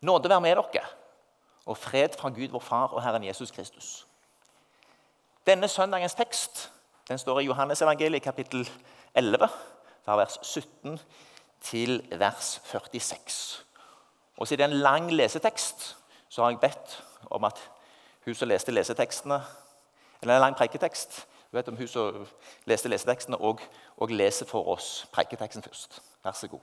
Nåde 0.00 0.28
være 0.28 0.40
med 0.40 0.56
dere, 0.56 0.84
og 1.66 1.76
fred 1.76 2.08
fra 2.18 2.28
Gud 2.28 2.48
vår 2.48 2.60
Far 2.60 2.86
og 2.86 3.02
Herren 3.02 3.24
Jesus 3.24 3.50
Kristus. 3.50 4.06
Denne 5.46 5.68
søndagens 5.68 6.14
tekst 6.14 6.72
den 7.08 7.18
står 7.18 7.40
i 7.40 7.44
Johannes 7.44 7.82
evangeliet 7.82 8.22
kapittel 8.22 8.70
11, 9.14 9.48
fra 10.04 10.16
vers 10.16 10.38
17 10.42 11.00
til 11.60 12.08
vers 12.18 12.60
46. 12.64 13.64
Og 14.36 14.48
Siden 14.48 14.58
det 14.58 14.64
er 14.64 14.76
en 14.76 14.82
lang 14.82 15.12
lesetekst, 15.12 15.96
så 16.28 16.42
har 16.42 16.50
jeg 16.50 16.60
bedt 16.60 17.04
om 17.30 17.44
at 17.44 17.70
hun 18.24 18.34
som 18.34 18.48
leste 18.48 18.72
lesetekstene, 18.72 19.42
eller 20.22 20.34
en 20.34 20.40
lang 20.40 20.56
preiketekst 20.56 21.26
hun 21.50 21.58
vet 21.58 21.68
om 21.68 21.76
hun 21.76 21.88
som 21.88 22.26
leste 22.64 22.88
lesetekstene, 22.88 23.36
og, 23.36 23.60
og 23.96 24.08
leser 24.08 24.46
for 24.46 24.68
oss 24.68 25.08
preiketeksten 25.12 25.62
først. 25.62 26.02
Vær 26.24 26.32
så 26.32 26.48
god. 26.48 26.60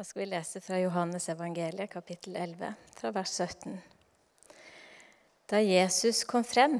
Da 0.00 0.04
skal 0.04 0.20
vi 0.20 0.26
lese 0.26 0.60
fra 0.60 0.78
Johannes 0.78 1.28
evangeliet, 1.28 1.90
kapittel 1.90 2.36
11, 2.36 2.74
fra 2.96 3.10
vers 3.10 3.30
17. 3.30 3.74
Da 5.46 5.60
Jesus 5.60 6.22
kom 6.24 6.44
frem, 6.44 6.78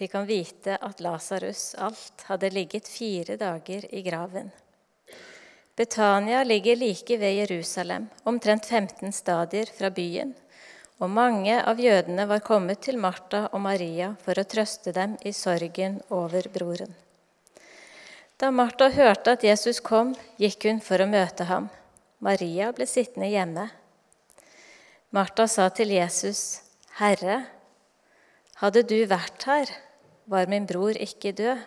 fikk 0.00 0.16
han 0.16 0.24
vite 0.24 0.78
at 0.80 1.04
Lasarus 1.04 1.74
alt 1.76 2.24
hadde 2.30 2.50
ligget 2.56 2.88
fire 2.88 3.36
dager 3.36 3.84
i 3.92 4.00
graven. 4.08 4.48
Betania 5.76 6.40
ligger 6.44 6.80
like 6.80 7.20
ved 7.20 7.36
Jerusalem, 7.42 8.08
omtrent 8.24 8.64
15 8.64 9.12
stadier 9.12 9.68
fra 9.76 9.92
byen, 9.92 10.32
og 10.96 11.12
mange 11.20 11.60
av 11.60 11.76
jødene 11.76 12.24
var 12.32 12.40
kommet 12.40 12.80
til 12.88 12.96
Martha 12.96 13.50
og 13.52 13.60
Maria 13.60 14.14
for 14.24 14.40
å 14.40 14.48
trøste 14.56 14.96
dem 14.96 15.20
i 15.20 15.36
sorgen 15.36 16.00
over 16.08 16.48
broren. 16.48 16.96
Da 18.40 18.48
Martha 18.50 18.88
hørte 18.88 19.36
at 19.36 19.44
Jesus 19.44 19.84
kom, 19.84 20.16
gikk 20.40 20.64
hun 20.64 20.80
for 20.80 21.04
å 21.04 21.12
møte 21.12 21.52
ham. 21.52 21.68
Maria 22.26 22.72
ble 22.74 22.88
sittende 22.90 23.28
hjemme. 23.30 23.68
Martha 25.14 25.46
sa 25.46 25.68
til 25.68 25.92
Jesus, 25.94 26.62
'Herre, 26.98 27.46
hadde 28.58 28.82
du 28.82 28.98
vært 29.06 29.46
her, 29.46 29.70
var 30.26 30.50
min 30.50 30.66
bror 30.66 30.98
ikke 30.98 31.32
død.' 31.32 31.62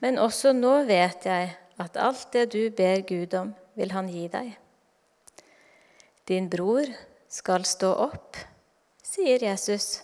Men 0.00 0.18
også 0.18 0.52
nå 0.52 0.82
vet 0.88 1.26
jeg 1.26 1.56
at 1.78 1.96
alt 1.96 2.32
det 2.32 2.52
du 2.52 2.70
ber 2.70 3.04
Gud 3.06 3.34
om, 3.34 3.54
vil 3.76 3.92
han 3.92 4.08
gi 4.08 4.26
deg. 4.28 4.56
Din 6.28 6.48
bror 6.50 6.88
skal 7.28 7.64
stå 7.64 7.92
opp, 8.08 8.36
sier 9.02 9.44
Jesus. 9.44 10.02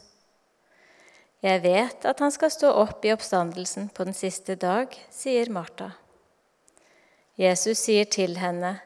Jeg 1.43 1.63
vet 1.63 2.05
at 2.05 2.21
han 2.21 2.31
skal 2.31 2.51
stå 2.51 2.71
opp 2.71 3.05
i 3.05 3.13
oppstandelsen 3.13 3.89
på 3.89 4.05
den 4.05 4.15
siste 4.15 4.55
dag, 4.55 4.95
sier 5.11 5.51
Martha. 5.51 5.91
Jesus 7.39 7.79
sier 7.79 8.05
til 8.05 8.39
henne, 8.39 8.79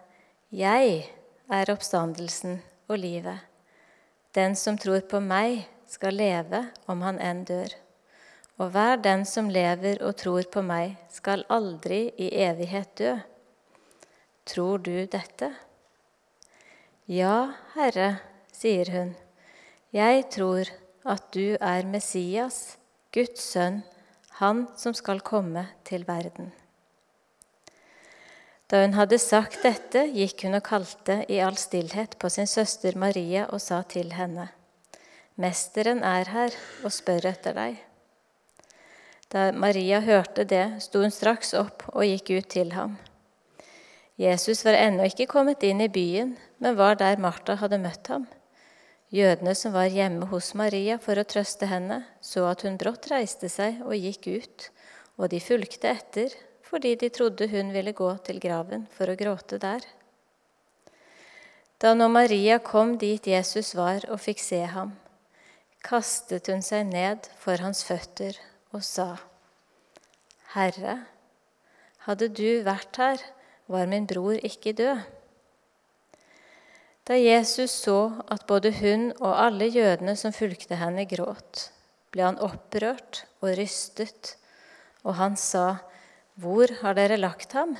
jeg 0.53 1.07
er 1.49 1.71
oppstandelsen 1.73 2.59
og 2.93 2.99
livet. 3.01 3.41
Den 4.37 4.53
som 4.57 4.77
tror 4.77 5.01
på 5.09 5.21
meg, 5.25 5.65
skal 5.89 6.17
leve 6.17 6.63
om 6.89 7.01
han 7.05 7.19
enn 7.21 7.43
dør. 7.49 7.73
Og 8.61 8.71
hver 8.73 9.01
den 9.01 9.25
som 9.29 9.49
lever 9.53 10.01
og 10.05 10.17
tror 10.21 10.45
på 10.53 10.61
meg, 10.65 10.99
skal 11.09 11.47
aldri 11.53 12.07
i 12.21 12.31
evighet 12.45 12.93
dø. 13.01 13.17
Tror 14.45 14.85
du 14.85 15.07
dette? 15.09 15.51
Ja, 17.09 17.53
Herre, 17.73 18.19
sier 18.53 18.93
hun. 18.93 19.15
Jeg 19.93 20.29
tror 20.37 20.69
at 21.05 21.29
du 21.33 21.57
er 21.61 21.89
Messias, 21.89 22.79
Guds 23.13 23.41
sønn, 23.55 23.83
han 24.41 24.67
som 24.77 24.93
skal 24.97 25.25
komme 25.25 25.71
til 25.89 26.05
verden. 26.09 26.53
Da 28.73 28.81
hun 28.81 28.95
hadde 28.97 29.19
sagt 29.21 29.67
dette, 29.67 30.07
gikk 30.17 30.47
hun 30.47 30.57
og 30.57 30.63
kalte 30.65 31.19
i 31.29 31.43
all 31.45 31.59
stillhet 31.61 32.15
på 32.17 32.31
sin 32.33 32.49
søster 32.49 32.95
Maria 32.97 33.43
og 33.53 33.61
sa 33.61 33.83
til 33.85 34.15
henne, 34.17 34.47
Mesteren 35.37 35.99
er 36.01 36.31
her 36.33 36.55
og 36.81 36.93
spør 36.93 37.27
etter 37.29 37.53
deg. 37.57 37.75
Da 39.33 39.51
Maria 39.53 39.99
hørte 40.01 40.47
det, 40.49 40.65
sto 40.85 41.03
hun 41.05 41.13
straks 41.13 41.53
opp 41.57 41.85
og 41.93 42.07
gikk 42.09 42.31
ut 42.33 42.49
til 42.53 42.73
ham. 42.73 42.95
Jesus 44.17 44.63
var 44.65 44.79
ennå 44.79 45.05
ikke 45.09 45.29
kommet 45.29 45.65
inn 45.69 45.83
i 45.85 45.91
byen, 45.93 46.33
men 46.57 46.79
var 46.79 46.97
der 47.01 47.21
Martha 47.21 47.59
hadde 47.61 47.81
møtt 47.81 48.09
ham. 48.13 48.25
Jødene 49.13 49.53
som 49.57 49.75
var 49.77 49.93
hjemme 49.93 50.31
hos 50.33 50.55
Maria 50.57 50.97
for 51.01 51.21
å 51.21 51.27
trøste 51.29 51.69
henne, 51.69 52.01
så 52.25 52.47
at 52.49 52.65
hun 52.65 52.81
brått 52.81 53.11
reiste 53.13 53.53
seg 53.53 53.85
og 53.85 53.93
gikk 54.01 54.31
ut, 54.33 54.67
og 55.21 55.29
de 55.33 55.43
fulgte 55.45 55.93
etter 55.93 56.33
fordi 56.73 56.95
de 56.97 57.11
trodde 57.13 57.51
hun 57.53 57.73
ville 57.75 57.93
gå 57.93 58.09
til 58.25 58.41
graven 58.41 58.87
for 58.97 59.13
å 59.13 59.17
gråte 59.19 59.59
der. 59.61 59.85
Da 61.83 61.93
nå 61.99 62.07
Maria 62.09 62.57
kom 62.65 62.95
dit 62.97 63.27
Jesus 63.29 63.75
var 63.77 64.07
og 64.09 64.23
fikk 64.25 64.41
se 64.41 64.63
ham, 64.73 64.95
kastet 65.85 66.49
hun 66.49 66.65
seg 66.65 66.87
ned 66.89 67.29
for 67.43 67.61
hans 67.61 67.83
føtter 67.85 68.39
og 68.73 68.87
sa, 68.87 69.11
Herre, 70.55 71.03
hadde 72.07 72.31
du 72.33 72.63
vært 72.65 72.97
her, 73.03 73.21
var 73.69 73.91
min 73.91 74.09
bror 74.09 74.41
ikke 74.41 74.73
død. 74.79 75.05
Da 77.09 77.19
Jesus 77.19 77.75
så 77.83 78.13
at 78.31 78.47
både 78.47 78.71
hun 78.79 79.11
og 79.19 79.33
alle 79.35 79.69
jødene 79.69 80.15
som 80.17 80.33
fulgte 80.33 80.79
henne, 80.79 81.05
gråt, 81.11 81.69
ble 82.15 82.29
han 82.31 82.39
opprørt 82.41 83.25
og 83.43 83.57
rystet, 83.59 84.37
og 85.03 85.19
han 85.19 85.35
sa, 85.37 85.83
hvor 86.41 86.71
har 86.81 86.97
dere 86.97 87.19
lagt 87.21 87.53
ham? 87.53 87.75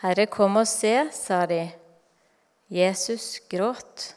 Herre, 0.00 0.26
kom 0.26 0.56
og 0.60 0.68
se, 0.68 0.94
sa 1.12 1.44
de. 1.48 1.66
Jesus 2.72 3.42
gråt. 3.52 4.14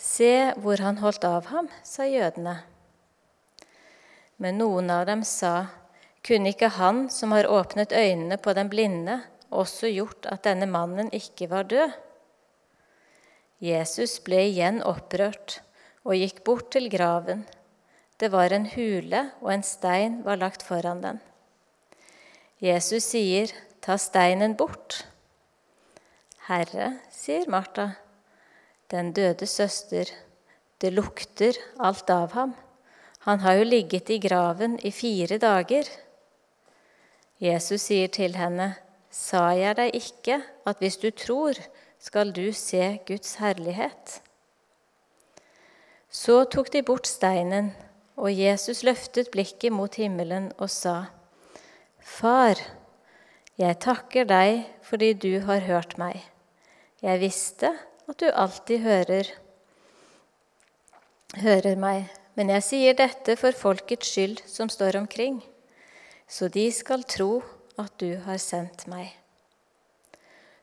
Se 0.00 0.52
hvor 0.56 0.80
han 0.80 1.00
holdt 1.02 1.26
av 1.28 1.50
ham, 1.52 1.68
sa 1.84 2.06
jødene. 2.08 2.56
Men 4.40 4.56
noen 4.56 4.88
av 4.88 5.04
dem 5.10 5.20
sa, 5.28 5.68
kunne 6.24 6.54
ikke 6.54 6.72
han 6.80 7.08
som 7.12 7.36
har 7.36 7.48
åpnet 7.48 7.92
øynene 7.92 8.40
på 8.40 8.54
den 8.56 8.72
blinde, 8.72 9.20
også 9.52 9.90
gjort 9.92 10.28
at 10.30 10.46
denne 10.48 10.68
mannen 10.70 11.12
ikke 11.12 11.50
var 11.52 11.68
død? 11.68 11.92
Jesus 13.60 14.16
ble 14.24 14.46
igjen 14.48 14.80
opprørt 14.80 15.58
og 16.08 16.16
gikk 16.16 16.40
bort 16.48 16.70
til 16.72 16.88
graven. 16.92 17.44
Det 18.20 18.28
var 18.32 18.52
en 18.52 18.66
hule, 18.68 19.30
og 19.40 19.54
en 19.54 19.62
stein 19.64 20.20
var 20.24 20.36
lagt 20.36 20.62
foran 20.62 21.00
den. 21.00 21.20
Jesus 22.60 23.02
sier, 23.02 23.48
'Ta 23.80 23.96
steinen 23.96 24.56
bort'. 24.56 25.06
'Herre', 26.48 26.98
sier 27.10 27.48
Martha, 27.48 27.96
'den 28.90 29.12
døde 29.12 29.46
søster, 29.46 30.04
det 30.80 30.92
lukter 30.92 31.56
alt 31.80 32.10
av 32.10 32.32
ham.' 32.32 32.54
'Han 33.20 33.40
har 33.40 33.52
jo 33.52 33.64
ligget 33.64 34.10
i 34.10 34.18
graven 34.18 34.78
i 34.84 34.90
fire 34.90 35.38
dager.' 35.38 35.88
Jesus 37.40 37.80
sier 37.80 38.08
til 38.08 38.36
henne, 38.36 38.74
'Sa 39.10 39.48
jeg 39.56 39.76
deg 39.76 39.94
ikke 39.94 40.42
at 40.66 40.76
hvis 40.78 40.96
du 40.96 41.10
tror, 41.10 41.54
skal 41.98 42.32
du 42.32 42.52
se 42.52 42.98
Guds 43.06 43.34
herlighet?' 43.34 44.20
Så 46.10 46.44
tok 46.44 46.72
de 46.72 46.82
bort 46.82 47.06
steinen, 47.06 47.72
og 48.20 48.32
Jesus 48.36 48.82
løftet 48.84 49.30
blikket 49.32 49.72
mot 49.72 49.94
himmelen 49.96 50.50
og 50.58 50.68
sa, 50.72 51.08
Far, 52.00 52.58
jeg 53.60 53.76
takker 53.80 54.26
deg 54.28 54.64
fordi 54.84 55.12
du 55.14 55.32
har 55.46 55.64
hørt 55.64 55.96
meg. 56.00 56.18
Jeg 57.00 57.20
visste 57.22 57.70
at 58.10 58.18
du 58.20 58.28
alltid 58.28 58.82
hører, 58.84 59.30
hører 61.40 61.78
meg, 61.80 62.10
men 62.36 62.52
jeg 62.56 62.66
sier 62.66 62.98
dette 62.98 63.36
for 63.40 63.56
folkets 63.56 64.12
skyld 64.12 64.42
som 64.48 64.68
står 64.72 64.98
omkring, 65.00 65.40
så 66.28 66.50
de 66.52 66.66
skal 66.74 67.06
tro 67.08 67.40
at 67.80 67.94
du 68.02 68.18
har 68.26 68.40
sendt 68.42 68.84
meg. 68.90 69.14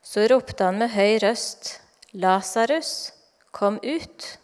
Så 0.05 0.27
ropte 0.29 0.63
han 0.63 0.77
med 0.79 0.93
høy 0.93 1.17
røst, 1.23 1.79
Lasarus, 2.13 3.11
kom 3.51 3.81
ut. 3.83 4.37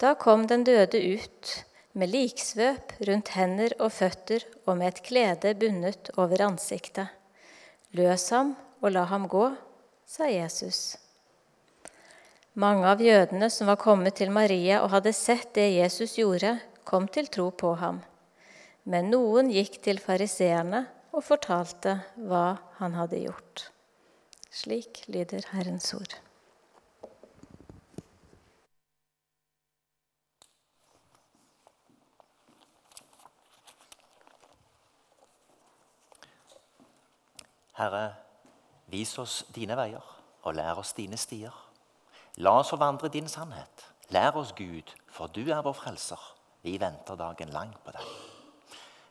Da 0.00 0.14
kom 0.18 0.48
den 0.50 0.64
døde 0.66 0.98
ut 0.98 1.52
med 1.94 2.10
liksvøp 2.10 2.96
rundt 3.06 3.30
hender 3.36 3.74
og 3.78 3.92
føtter 3.94 4.42
og 4.66 4.78
med 4.80 4.90
et 4.90 5.02
klede 5.06 5.54
bundet 5.58 6.10
over 6.18 6.42
ansiktet. 6.48 7.08
Løs 7.94 8.28
ham 8.34 8.54
og 8.82 8.90
la 8.94 9.04
ham 9.10 9.28
gå, 9.30 9.46
sa 10.06 10.26
Jesus. 10.28 10.96
Mange 12.54 12.86
av 12.86 13.02
jødene 13.02 13.48
som 13.50 13.70
var 13.70 13.80
kommet 13.82 14.18
til 14.18 14.30
Maria 14.34 14.80
og 14.82 14.90
hadde 14.92 15.14
sett 15.14 15.54
det 15.56 15.70
Jesus 15.76 16.18
gjorde, 16.18 16.56
kom 16.86 17.06
til 17.08 17.30
tro 17.30 17.48
på 17.50 17.72
ham. 17.80 18.02
Men 18.84 19.08
noen 19.14 19.48
gikk 19.50 19.80
til 19.86 20.02
fariseerne 20.02 20.84
og 21.14 21.24
fortalte 21.24 21.96
hva 22.18 22.58
han 22.80 22.98
hadde 22.98 23.22
gjort. 23.24 23.68
Slik 24.54 25.06
lyder 25.10 25.46
Herrens 25.54 25.94
ord. 25.96 26.18
Herre, 37.74 38.14
vis 38.86 39.16
oss 39.18 39.42
dine 39.54 39.76
veier, 39.76 40.04
og 40.42 40.54
lær 40.54 40.78
oss 40.78 40.92
dine 40.94 41.18
stier. 41.18 41.54
La 42.36 42.58
oss 42.60 42.70
forvandre 42.70 43.08
din 43.08 43.28
sannhet. 43.28 43.88
Lær 44.14 44.36
oss, 44.36 44.52
Gud, 44.52 44.94
for 45.10 45.26
du 45.26 45.42
er 45.50 45.62
vår 45.62 45.74
frelser. 45.74 46.20
Vi 46.62 46.78
venter 46.80 47.18
dagen 47.18 47.50
lang 47.54 47.74
på 47.84 47.92
deg. 47.94 48.08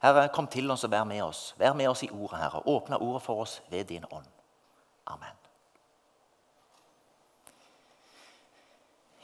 Herre, 0.04 0.27
kom 0.36 0.48
til 0.51 0.71
oss 0.71 0.83
og 0.83 0.92
vær 0.92 1.06
med 1.07 1.21
oss. 1.24 1.54
Vær 1.57 1.74
med 1.74 1.88
oss 1.88 2.04
i 2.04 2.10
ordet, 2.12 2.39
Herre. 2.39 2.63
Åpne 2.68 3.00
ordet 3.00 3.21
for 3.24 3.44
oss 3.45 3.62
ved 3.69 3.86
din 3.86 4.06
ånd. 4.12 4.27
Amen. 5.07 5.39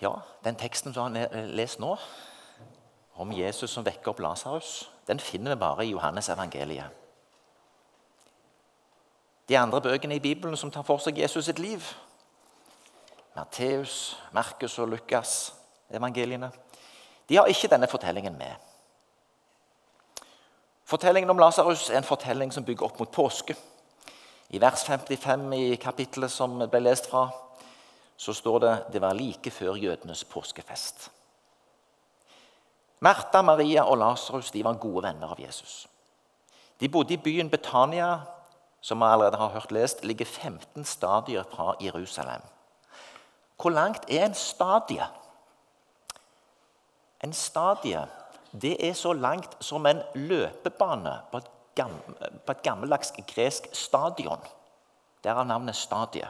Ja, 0.02 0.14
Den 0.44 0.56
teksten 0.56 0.94
som 0.94 1.12
han 1.12 1.48
lest 1.52 1.80
nå, 1.80 1.98
om 3.20 3.32
Jesus 3.36 3.72
som 3.72 3.84
vekker 3.84 4.14
opp 4.14 4.22
Lasarus, 4.24 4.90
den 5.08 5.20
finner 5.20 5.56
vi 5.56 5.60
bare 5.60 5.86
i 5.86 5.92
Johannes 5.92 6.30
evangeliet. 6.30 6.99
De 9.50 9.58
andre 9.58 9.82
bøkene 9.82 10.16
i 10.16 10.20
Bibelen 10.20 10.58
som 10.58 10.72
tar 10.72 10.86
for 10.86 11.02
seg 11.02 11.18
Jesus 11.18 11.46
sitt 11.50 11.60
liv, 11.60 11.82
Matteus, 13.36 14.18
Markus 14.34 14.78
og 14.80 14.92
Lukas, 14.92 15.54
evangeliene, 15.90 16.52
de 17.30 17.38
har 17.38 17.50
ikke 17.50 17.70
denne 17.72 17.88
fortellingen 17.88 18.38
med. 18.38 18.54
Fortellingen 20.86 21.30
om 21.30 21.40
Lasarus 21.40 21.90
er 21.90 21.98
en 21.98 22.08
fortelling 22.08 22.54
som 22.54 22.66
bygger 22.66 22.86
opp 22.86 23.00
mot 23.00 23.12
påske. 23.14 23.56
I 24.50 24.62
vers 24.62 24.84
55 24.86 25.54
i 25.54 25.76
kapittelet 25.82 26.34
som 26.34 26.58
ble 26.58 26.82
lest 26.82 27.10
fra, 27.10 27.28
så 28.18 28.34
står 28.34 28.60
det 28.60 28.74
det 28.94 29.02
var 29.02 29.18
like 29.18 29.52
før 29.54 29.78
jødenes 29.78 30.24
påskefest. 30.26 31.10
Martha, 33.00 33.42
Maria 33.42 33.86
og 33.86 33.98
Lasarus 33.98 34.52
var 34.54 34.82
gode 34.82 35.04
venner 35.08 35.30
av 35.32 35.40
Jesus. 35.40 35.88
De 36.80 36.90
bodde 36.90 37.14
i 37.14 37.22
byen 37.22 37.50
Betania 37.50 38.18
som 38.82 39.00
vi 39.00 39.06
allerede 39.06 39.38
har 39.38 39.50
hørt 39.56 39.72
lest, 39.72 40.04
ligger 40.06 40.26
15 40.26 40.86
stadier 40.86 41.44
fra 41.52 41.76
Jerusalem. 41.82 42.42
Hvor 43.62 43.70
langt 43.70 44.06
er 44.10 44.26
en 44.26 44.34
stadie? 44.34 45.06
En 47.24 47.34
stadie 47.34 48.08
det 48.52 48.78
er 48.82 48.94
så 48.94 49.14
langt 49.14 49.58
som 49.62 49.86
en 49.86 50.02
løpebane 50.16 51.14
på 51.32 51.38
et, 51.38 51.50
på 52.46 52.52
et 52.52 52.64
gammeldags 52.64 53.12
gresk 53.28 53.70
stadion. 53.74 54.42
Derav 55.24 55.46
navnet 55.46 55.76
stadie. 55.76 56.28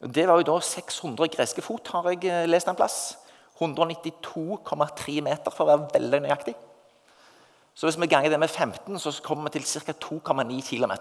Det 0.00 0.26
var 0.28 0.40
jo 0.40 0.46
da 0.52 0.60
600 0.60 1.28
greske 1.32 1.62
fot, 1.64 1.88
har 1.88 2.08
jeg 2.12 2.24
eh, 2.30 2.48
lest 2.48 2.68
en 2.68 2.76
plass. 2.76 3.18
192,3 3.58 5.20
meter, 5.24 5.52
for 5.52 5.64
å 5.64 5.70
være 5.70 5.88
veldig 5.94 6.20
nøyaktig. 6.26 6.54
Så 7.76 7.86
hvis 7.86 8.00
vi 8.00 8.08
ganger 8.08 8.32
det 8.32 8.40
med 8.40 8.48
15, 8.48 8.98
så 8.98 9.12
kommer 9.22 9.50
vi 9.50 9.58
til 9.58 9.82
ca. 9.82 9.92
2,9 9.92 10.60
km. 10.64 10.92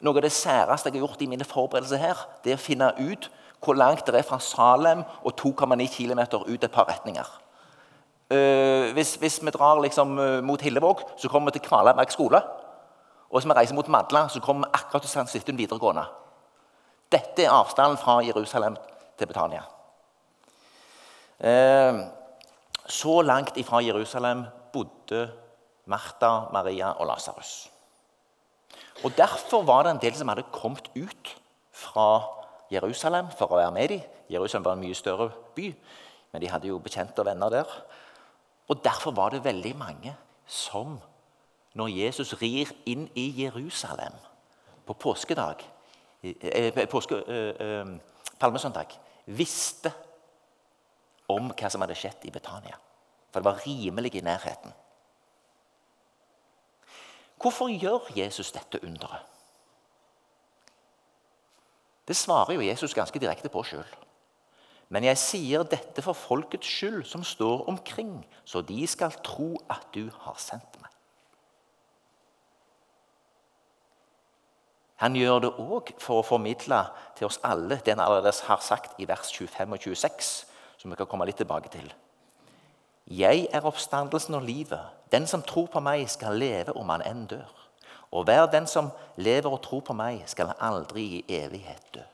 Noe 0.00 0.20
av 0.20 0.22
det 0.22 0.32
særeste 0.32 0.90
jeg 0.90 1.00
har 1.00 1.06
gjort 1.06 1.22
i 1.24 1.26
mine 1.26 1.44
forberedelser 1.44 1.98
her, 1.98 2.20
det 2.44 2.52
er 2.52 2.60
å 2.60 2.62
finne 2.62 2.92
ut 3.00 3.30
hvor 3.64 3.74
langt 3.74 4.06
det 4.06 4.20
er 4.20 4.26
fra 4.28 4.38
Salem 4.38 5.02
og 5.24 5.34
2,9 5.40 5.88
km 5.90 6.20
ut 6.46 6.64
et 6.64 6.72
par 6.72 6.86
retninger. 6.90 7.26
Uh, 8.30 8.92
hvis, 8.94 9.14
hvis, 9.22 9.38
vi 9.42 9.50
drar 9.54 9.80
liksom, 9.82 10.18
uh, 10.18 10.44
mot 10.44 10.62
Hillevåg, 10.62 11.02
så 11.18 11.28
kommer 11.28 11.50
vi 11.50 11.58
til 11.58 11.68
Kvalheimberg 11.68 12.12
skole. 12.12 12.40
Og 13.30 13.38
hvis 13.38 13.48
vi 13.48 13.56
reiser 13.56 13.74
mot 13.74 13.88
Madla, 13.88 14.28
så 14.28 14.40
kommer 14.40 14.66
vi 14.66 14.78
akkurat 14.78 15.02
til 15.02 15.10
St. 15.10 15.30
Svithun 15.30 15.58
videregående. 15.58 16.04
Dette 17.12 17.46
er 17.46 17.54
avstanden 17.54 17.98
fra 17.98 18.18
Jerusalem 18.26 18.76
til 19.18 19.30
Betania. 19.30 19.62
Uh, 21.38 22.06
så 22.86 23.22
langt 23.22 23.56
ifra 23.56 23.82
Jerusalem 23.82 24.44
bodde 24.76 25.24
Martha, 25.88 26.50
Maria 26.52 26.92
og 27.00 27.08
Lasarus. 27.08 27.70
Og 29.04 29.12
Derfor 29.16 29.62
var 29.62 29.82
det 29.82 29.94
en 29.94 30.02
del 30.02 30.14
som 30.16 30.28
hadde 30.28 30.46
kommet 30.52 30.90
ut 30.96 31.32
fra 31.72 32.08
Jerusalem 32.72 33.28
for 33.38 33.52
å 33.52 33.60
være 33.60 33.74
med 33.74 33.92
dem. 33.92 34.06
Jerusalem 34.32 34.64
var 34.64 34.76
en 34.76 34.82
mye 34.82 34.96
større 34.98 35.28
by, 35.56 35.68
men 36.32 36.42
de 36.42 36.50
hadde 36.50 36.70
jo 36.70 36.80
bekjente 36.82 37.22
og 37.22 37.28
venner 37.28 37.52
der. 37.52 37.76
Og 38.68 38.80
Derfor 38.84 39.14
var 39.14 39.30
det 39.30 39.44
veldig 39.44 39.76
mange 39.78 40.16
som, 40.46 40.98
når 41.74 41.92
Jesus 41.92 42.34
rir 42.40 42.72
inn 42.86 43.06
i 43.14 43.28
Jerusalem 43.42 44.16
på 44.86 44.94
påskedag, 44.94 45.62
eh, 46.22 46.86
påske, 46.88 47.22
eh, 47.28 47.54
eh, 47.60 47.86
palmesøndag, 48.40 48.98
visste 49.26 49.92
om 51.28 51.50
hva 51.50 51.70
som 51.70 51.80
hadde 51.80 51.94
skjedd 51.98 52.26
i 52.26 52.30
Betania. 52.30 52.78
For 53.36 53.42
det 53.44 53.52
var 53.52 53.66
rimelig 53.66 54.14
i 54.14 54.20
nærheten. 54.24 54.72
Hvorfor 57.36 57.68
gjør 57.68 58.06
Jesus 58.16 58.52
dette 58.52 58.80
underet? 58.84 59.26
Det 62.08 62.16
svarer 62.16 62.54
jo 62.54 62.64
Jesus 62.64 62.94
ganske 62.94 63.20
direkte 63.20 63.50
på 63.52 63.60
sjøl. 63.62 63.90
Men 64.88 65.04
jeg 65.04 65.20
sier 65.20 65.66
dette 65.68 66.00
for 66.00 66.16
folkets 66.16 66.70
skyld 66.78 67.04
som 67.04 67.24
står 67.24 67.68
omkring, 67.68 68.24
så 68.44 68.64
de 68.64 68.86
skal 68.86 69.12
tro 69.20 69.50
at 69.68 69.84
du 69.92 70.08
har 70.22 70.40
sendt 70.40 70.80
meg. 70.80 70.88
Han 75.04 75.20
gjør 75.20 75.44
det 75.44 75.52
òg 75.60 75.92
for 76.00 76.22
å 76.22 76.26
formidle 76.30 76.80
til 77.20 77.28
oss 77.28 77.42
alle 77.44 77.82
det 77.84 77.98
han 77.98 78.00
allerede 78.00 78.32
har 78.48 78.64
sagt 78.64 78.96
i 78.96 79.04
vers 79.04 79.28
25 79.28 79.76
og 79.76 79.88
26, 79.92 80.34
som 80.80 80.90
vi 80.90 80.96
kan 80.96 81.12
komme 81.12 81.28
litt 81.28 81.36
tilbake 81.44 81.76
til. 81.76 81.92
'Jeg 83.06 83.48
er 83.52 83.60
oppstandelsen 83.60 84.34
og 84.34 84.42
livet. 84.42 84.80
Den 85.12 85.26
som 85.26 85.42
tror 85.42 85.66
på 85.66 85.80
meg, 85.80 86.10
skal 86.10 86.38
leve 86.38 86.76
om 86.76 86.88
han 86.88 87.02
enn 87.02 87.26
dør.' 87.26 87.68
'Og 88.10 88.24
hver 88.24 88.46
den 88.46 88.66
som 88.66 88.90
lever 89.16 89.50
og 89.50 89.62
tror 89.62 89.80
på 89.80 89.92
meg, 89.92 90.22
skal 90.26 90.52
aldri 90.60 91.02
i 91.02 91.24
evighet 91.28 91.94
dø.' 91.94 92.10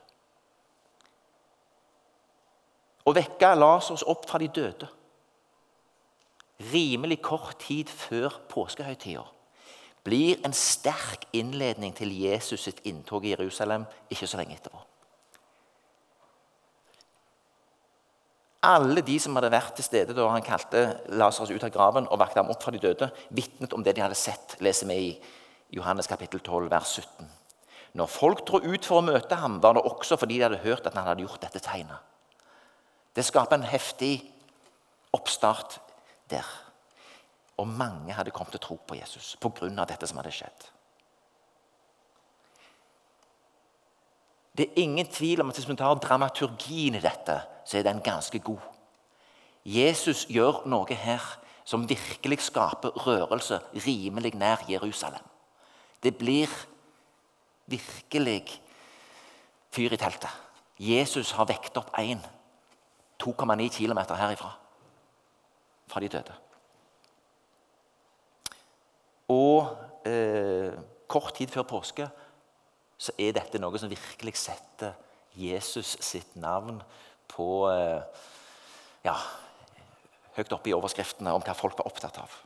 Å 3.05 3.11
vekke 3.11 3.55
Lasers 3.55 4.03
opp 4.03 4.29
fra 4.29 4.37
de 4.37 4.47
døde 4.47 4.87
rimelig 6.71 7.21
kort 7.21 7.57
tid 7.59 7.89
før 7.89 8.39
påskehøytida 8.49 9.23
blir 10.03 10.41
en 10.45 10.53
sterk 10.53 11.27
innledning 11.33 11.95
til 11.95 12.11
Jesus 12.11 12.65
sitt 12.67 12.81
inntog 12.87 13.25
i 13.25 13.31
Jerusalem 13.31 13.85
ikke 14.11 14.27
så 14.27 14.37
lenge 14.37 14.57
etterpå. 14.57 14.81
Alle 18.63 19.01
de 19.03 19.17
som 19.19 19.35
hadde 19.35 19.51
vært 19.51 19.75
til 19.75 19.83
stede 19.83 20.15
da 20.15 20.25
han 20.31 20.45
kalte 20.45 20.85
Lasarus 21.19 21.51
ut 21.51 21.65
av 21.67 21.71
graven 21.73 22.05
og 22.07 22.19
vakte 22.21 22.39
ham 22.39 22.51
opp 22.53 22.63
fra 22.63 22.71
de 22.71 22.79
døde, 22.79 23.09
vitnet 23.35 23.73
om 23.75 23.83
det 23.83 23.97
de 23.97 24.03
hadde 24.05 24.15
sett, 24.15 24.55
leser 24.63 24.87
vi 24.87 24.99
i 25.09 25.09
Johannes 25.75 26.07
kapittel 26.07 26.39
12, 26.39 26.69
vers 26.71 26.93
17. 27.01 27.27
Når 27.99 28.09
folk 28.09 28.45
dro 28.47 28.61
ut 28.63 28.87
for 28.87 29.01
å 29.01 29.05
møte 29.05 29.37
ham, 29.37 29.59
var 29.61 29.75
det 29.75 29.83
også 29.85 30.17
fordi 30.17 30.39
de 30.39 30.47
hadde 30.47 30.63
hørt 30.63 30.87
at 30.87 30.95
han 30.97 31.09
hadde 31.09 31.25
gjort 31.25 31.43
dette 31.43 31.61
tegnet. 31.61 31.99
Det 33.13 33.25
skaper 33.25 33.59
en 33.59 33.67
heftig 33.67 34.15
oppstart 35.13 35.77
der. 36.31 36.47
Og 37.61 37.67
mange 37.69 38.15
hadde 38.15 38.33
kommet 38.33 38.55
til 38.55 38.63
å 38.63 38.67
tro 38.67 38.79
på 38.87 38.97
Jesus 38.97 39.35
pga. 39.43 39.85
dette 39.85 40.07
som 40.09 40.17
hadde 40.17 40.33
skjedd. 40.33 40.72
Det 44.57 44.67
er 44.69 44.81
ingen 44.83 45.07
tvil 45.07 45.41
om 45.41 45.49
at 45.49 45.57
hvis 45.57 45.69
vi 45.69 45.75
tar 45.75 45.95
dramaturgien 45.97 46.95
i 46.95 47.01
dette, 47.01 47.39
så 47.65 47.77
er 47.77 47.87
den 47.87 48.01
ganske 48.05 48.39
god. 48.39 48.61
Jesus 49.65 50.25
gjør 50.29 50.65
noe 50.69 50.93
her 50.99 51.23
som 51.65 51.87
virkelig 51.89 52.41
skaper 52.43 52.93
rørelse 53.07 53.59
rimelig 53.85 54.33
nær 54.35 54.65
Jerusalem. 54.69 55.23
Det 56.03 56.17
blir 56.17 56.51
virkelig 57.65 58.59
fyr 59.71 59.95
i 59.95 59.97
teltet. 59.97 60.29
Jesus 60.79 61.31
har 61.31 61.47
vekt 61.47 61.77
opp 61.79 61.93
én 61.97 62.19
2,9 63.23 63.69
km 63.71 63.99
herifra, 64.17 64.51
fra 65.87 65.99
de 65.99 66.09
døde. 66.11 66.33
Og 69.31 69.71
eh, 70.05 70.73
kort 71.07 71.33
tid 71.37 71.47
før 71.47 71.63
påske 71.63 72.09
så 72.97 73.13
er 73.17 73.33
dette 73.35 73.59
noe 73.59 73.79
som 73.79 73.91
virkelig 73.91 74.35
setter 74.39 74.93
Jesus 75.37 75.97
sitt 76.03 76.35
navn 76.39 76.79
på 77.31 77.47
eh, 77.71 78.23
ja, 79.05 79.15
høyt 80.37 80.53
oppe 80.55 80.71
i 80.71 80.75
overskriftene 80.77 81.33
om 81.33 81.43
hva 81.43 81.55
folk 81.57 81.77
var 81.79 81.89
opptatt 81.89 82.19
av. 82.21 82.39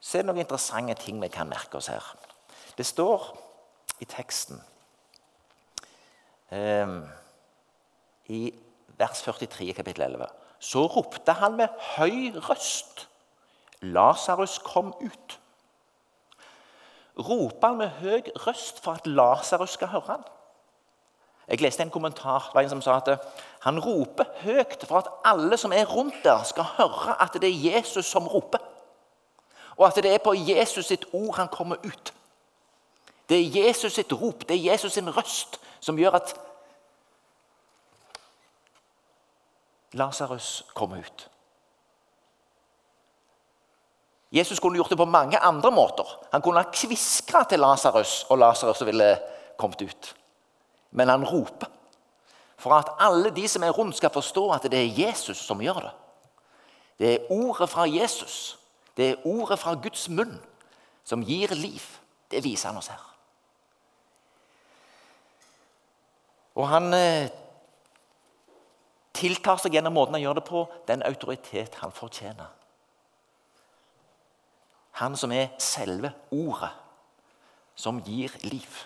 Så 0.00 0.18
er 0.18 0.22
det 0.22 0.30
noen 0.30 0.44
interessante 0.44 0.94
ting 1.02 1.18
vi 1.18 1.32
kan 1.32 1.48
merke 1.50 1.80
oss 1.80 1.90
her. 1.90 2.04
Det 2.78 2.86
står 2.86 3.24
i 3.98 4.06
teksten 4.06 4.60
um, 6.52 7.00
i 8.30 8.40
vers 9.00 9.22
43 9.24 9.70
i 9.70 9.74
kapittel 9.76 10.04
11 10.04 10.28
Så 10.60 10.84
ropte 10.92 11.32
han 11.40 11.56
med 11.58 11.72
høy 11.96 12.36
røst 12.48 13.06
Lasarus, 13.84 14.58
kom 14.64 14.94
ut. 15.00 15.36
Roper 17.18 17.68
han 17.68 17.78
med 17.80 17.88
høy 17.88 18.22
røst 18.46 18.82
for 18.84 18.92
at 18.92 19.06
Lasarus 19.06 19.70
skal 19.70 19.88
høre 19.88 20.06
han? 20.06 20.24
Jeg 21.48 21.60
leste 21.62 21.82
en 21.82 21.90
kommentar 21.90 22.48
det 22.48 22.54
var 22.54 22.62
en 22.66 22.70
som 22.70 22.82
sa 22.82 22.96
at 22.96 23.22
han 23.62 23.78
roper 23.80 24.26
høyt 24.42 24.82
for 24.88 24.98
at 24.98 25.10
alle 25.24 25.56
som 25.56 25.72
er 25.72 25.86
rundt 25.86 26.24
der, 26.24 26.42
skal 26.42 26.64
høre 26.76 27.22
at 27.22 27.38
det 27.40 27.48
er 27.48 27.76
Jesus 27.76 28.06
som 28.06 28.26
roper. 28.28 28.58
Og 29.76 29.86
at 29.86 30.02
det 30.02 30.14
er 30.14 30.18
på 30.24 30.34
Jesus 30.34 30.86
sitt 30.86 31.04
ord 31.12 31.36
han 31.36 31.48
kommer 31.48 31.76
ut. 31.84 32.12
Det 33.28 33.38
er 33.38 33.66
Jesus 33.66 33.92
sitt 33.92 34.12
rop, 34.12 34.48
det 34.48 34.56
er 34.56 34.72
Jesus 34.72 34.92
sin 34.92 35.16
røst, 35.16 35.60
som 35.80 35.98
gjør 35.98 36.10
at 36.10 36.34
Lasarus 39.92 40.66
kommer 40.74 40.98
ut. 40.98 41.30
Jesus 44.36 44.60
kunne 44.60 44.76
gjort 44.76 44.92
det 44.92 44.98
på 45.00 45.08
mange 45.08 45.38
andre 45.38 45.70
måter. 45.72 46.08
Han 46.32 46.42
kunne 46.44 46.60
ha 46.60 46.72
kviskra 46.72 47.44
til 47.48 47.62
Lasarus, 47.62 48.26
og 48.28 48.38
Lasarus 48.38 48.84
ville 48.84 49.14
kommet 49.56 49.82
ut. 49.82 50.12
Men 50.90 51.08
han 51.08 51.24
roper 51.24 51.72
for 52.56 52.72
at 52.72 52.88
alle 52.98 53.30
de 53.30 53.48
som 53.48 53.62
er 53.62 53.70
rundt, 53.70 53.96
skal 53.96 54.10
forstå 54.10 54.50
at 54.50 54.68
det 54.72 54.78
er 54.80 55.06
Jesus 55.06 55.38
som 55.44 55.60
gjør 55.62 55.80
det. 55.84 55.92
Det 56.98 57.08
er 57.12 57.30
ordet 57.30 57.68
fra 57.70 57.84
Jesus, 57.84 58.58
det 58.96 59.10
er 59.10 59.26
ordet 59.28 59.58
fra 59.60 59.74
Guds 59.74 60.08
munn, 60.08 60.38
som 61.04 61.22
gir 61.22 61.52
liv. 61.54 61.82
Det 62.30 62.44
viser 62.44 62.72
han 62.72 62.80
oss 62.80 62.88
her. 62.88 63.02
Og 66.56 66.68
han 66.68 66.88
eh, 66.96 67.28
tiltar 69.14 69.60
seg 69.60 69.76
gjennom 69.76 69.94
måten 69.94 70.16
han 70.16 70.24
gjør 70.24 70.40
det 70.40 70.46
på, 70.48 70.64
den 70.88 71.04
autoritet 71.04 71.76
han 71.82 71.92
fortjener. 71.92 72.48
Han 74.96 75.16
som 75.16 75.32
er 75.32 75.48
selve 75.60 76.12
ordet, 76.32 76.70
som 77.76 78.00
gir 78.04 78.32
liv. 78.48 78.78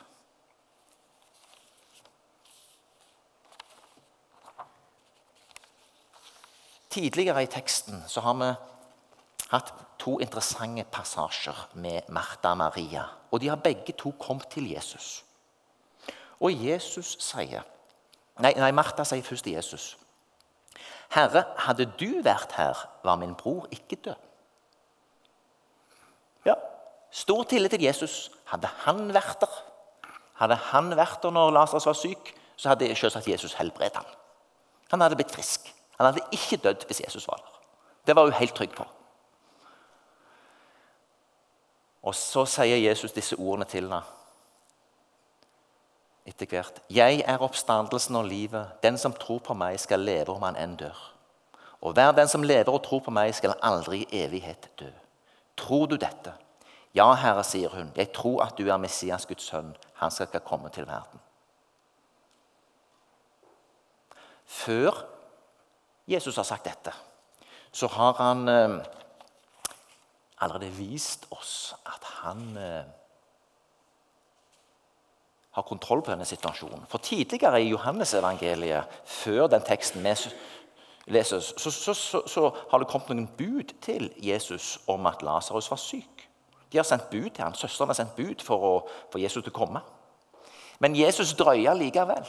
Tidligere 6.90 7.42
i 7.42 7.46
teksten 7.46 8.02
så 8.10 8.24
har 8.24 8.34
vi 8.40 8.48
hatt 9.52 9.70
to 10.02 10.16
interessante 10.18 10.82
passasjer 10.90 11.68
med 11.74 12.08
Martha 12.08 12.50
og 12.50 12.58
Maria. 12.58 13.04
Og 13.30 13.40
de 13.40 13.48
har 13.48 13.62
begge 13.62 13.94
to 13.94 14.10
kommet 14.18 14.48
til 14.50 14.66
Jesus. 14.72 15.24
Og 16.40 16.50
Jesus 16.66 17.16
sier 17.22 17.62
Nei, 18.40 18.54
nei 18.56 18.70
Martha 18.72 19.04
sier 19.04 19.22
først 19.22 19.44
til 19.44 19.58
Jesus. 19.58 19.86
Herre, 21.12 21.42
hadde 21.60 21.84
du 22.00 22.22
vært 22.24 22.54
her, 22.56 22.78
var 23.04 23.18
min 23.20 23.34
bror 23.36 23.66
ikke 23.74 23.98
død. 24.00 24.29
Ja, 26.44 26.54
Stor 27.10 27.42
tillit 27.42 27.70
til 27.70 27.82
Jesus. 27.82 28.30
Hadde 28.44 28.68
han 28.84 29.08
vært 29.14 29.40
der, 29.42 29.56
hadde 30.38 30.56
han 30.70 30.92
vært 30.96 31.22
der 31.22 31.34
når 31.34 31.50
Lasers 31.54 31.86
var 31.86 31.98
syk, 31.98 32.32
så 32.56 32.72
hadde 32.72 32.94
selvsagt 32.94 33.28
Jesus 33.28 33.56
helbredet 33.58 33.98
ham. 33.98 34.06
Han 34.90 35.02
hadde 35.02 35.18
blitt 35.18 35.34
frisk. 35.34 35.74
Han 35.98 36.06
hadde 36.06 36.22
ikke 36.34 36.56
dødd 36.56 36.86
hvis 36.86 37.02
Jesus 37.04 37.28
var 37.28 37.42
der. 37.42 37.58
Det 38.06 38.16
var 38.16 38.24
hun 38.24 38.38
helt 38.38 38.54
trygg 38.54 38.72
på. 38.74 38.86
Og 42.02 42.14
så 42.14 42.46
sier 42.48 42.78
Jesus 42.80 43.12
disse 43.12 43.36
ordene 43.36 43.68
til 43.68 43.84
henne 43.84 44.02
etter 46.26 46.46
hvert. 46.46 46.80
'Jeg 46.90 47.24
er 47.26 47.42
oppstandelsen 47.42 48.16
og 48.16 48.24
livet. 48.24 48.68
Den 48.82 48.98
som 48.98 49.12
tror 49.12 49.38
på 49.38 49.54
meg, 49.54 49.80
skal 49.80 50.00
leve 50.00 50.32
om 50.32 50.42
han 50.42 50.56
enn 50.56 50.76
dør.' 50.76 51.12
'Og 51.80 51.92
hver 51.92 52.12
den 52.12 52.28
som 52.28 52.42
lever 52.42 52.72
og 52.72 52.82
tror 52.82 53.00
på 53.00 53.10
meg, 53.10 53.34
skal 53.34 53.54
aldri 53.62 54.02
i 54.02 54.24
evighet 54.24 54.70
dø.' 54.78 55.09
Tror 55.60 55.86
du 55.90 55.98
dette? 56.00 56.32
Ja, 56.96 57.12
Herre, 57.14 57.44
sier 57.46 57.70
hun. 57.74 57.92
Jeg 57.96 58.10
tror 58.16 58.42
at 58.46 58.56
du 58.58 58.66
er 58.66 58.80
Messias, 58.80 59.26
Guds 59.28 59.46
sønn. 59.52 59.74
Han 60.00 60.10
skal 60.10 60.30
ikke 60.30 60.46
komme 60.46 60.72
til 60.74 60.88
verden. 60.88 61.20
Før 64.50 65.04
Jesus 66.10 66.40
har 66.40 66.48
sagt 66.48 66.66
dette, 66.66 66.92
så 67.72 67.86
har 67.86 68.16
han 68.18 68.48
eh, 68.50 68.80
allerede 70.42 70.72
vist 70.74 71.28
oss 71.30 71.74
at 71.86 72.08
han 72.24 72.56
eh, 72.58 72.88
har 75.54 75.66
kontroll 75.66 76.02
på 76.02 76.10
denne 76.10 76.26
situasjonen. 76.26 76.82
For 76.90 76.98
Tidligere 76.98 77.62
i 77.62 77.70
Johannes-evangeliet, 77.70 78.90
før 79.04 79.46
den 79.50 79.62
teksten 79.66 80.02
vi 80.02 80.14
leser, 81.10 81.40
så, 81.40 81.70
så, 81.70 81.94
så, 81.94 82.22
så, 82.26 82.50
har 82.70 82.78
det 82.78 82.88
kommet 82.90 83.14
noen 83.16 83.30
bud 83.38 83.74
til 83.82 84.10
Jesus 84.22 84.78
om 84.88 85.06
at 85.10 85.22
Lasarus 85.26 85.70
var 85.70 85.80
syk. 85.80 86.26
De 86.72 86.78
har 86.78 86.86
sendt 86.86 87.10
bud 87.10 87.30
til 87.30 87.44
ham. 87.44 87.54
Søsteren 87.54 87.90
har 87.90 87.98
sendt 87.98 88.14
bud 88.16 88.44
for 88.46 88.66
å 88.66 88.74
få 89.12 89.18
Jesus 89.18 89.42
til 89.42 89.52
å 89.52 89.58
komme. 89.58 89.82
Men 90.80 90.96
Jesus 90.96 91.34
drøyer 91.34 91.74
likevel. 91.74 92.28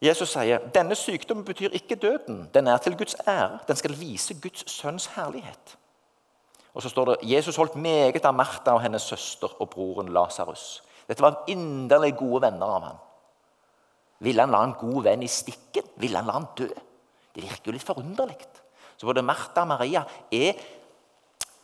Jesus 0.00 0.32
sier 0.32 0.64
denne 0.72 0.96
sykdommen 0.96 1.44
betyr 1.44 1.76
ikke 1.76 1.98
døden. 2.00 2.46
Den 2.54 2.70
er 2.72 2.80
til 2.80 2.96
Guds 2.96 3.18
ære. 3.28 3.60
Den 3.68 3.76
skal 3.76 3.98
vise 4.00 4.34
Guds 4.40 4.64
sønns 4.72 5.10
herlighet. 5.16 5.76
Og 6.74 6.82
så 6.82 6.88
står 6.88 7.04
det 7.04 7.16
Jesus 7.28 7.56
holdt 7.56 7.76
meget 7.76 8.24
av 8.24 8.34
Martha 8.34 8.72
og 8.72 8.82
hennes 8.82 9.02
søster 9.02 9.52
og 9.60 9.70
broren 9.70 10.08
Lasarus. 10.14 10.82
Dette 11.08 11.22
var 11.22 11.44
inderlig 11.50 12.14
gode 12.16 12.42
venner 12.46 12.66
av 12.66 12.82
ham. 12.86 12.98
Ville 14.20 14.44
han 14.44 14.52
la 14.52 14.60
en 14.66 14.76
god 14.76 15.04
venn 15.06 15.24
i 15.24 15.30
stikken? 15.32 15.86
Ville 16.00 16.20
han 16.20 16.28
la 16.28 16.36
han 16.36 16.50
dø? 16.56 16.68
Det 17.30 17.44
virker 17.44 17.70
jo 17.70 17.76
litt 17.76 17.86
forunderlig. 17.86 18.36
Så 19.00 19.08
både 19.08 19.24
Martha 19.24 19.62
og 19.64 19.70
Maria 19.70 20.02
er, 20.34 20.60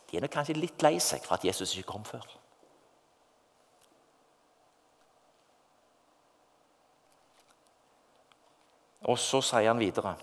de 0.07 0.17
er 0.17 0.23
nok 0.23 0.33
kanskje 0.33 0.57
litt 0.57 0.81
lei 0.81 0.95
seg 1.03 1.21
for 1.25 1.37
at 1.37 1.45
Jesus 1.45 1.75
ikke 1.75 1.91
kom 1.91 2.07
før. 2.07 2.25
Og 9.07 9.19
så 9.21 9.39
sier 9.45 9.69
han 9.69 9.79
videre, 9.79 10.15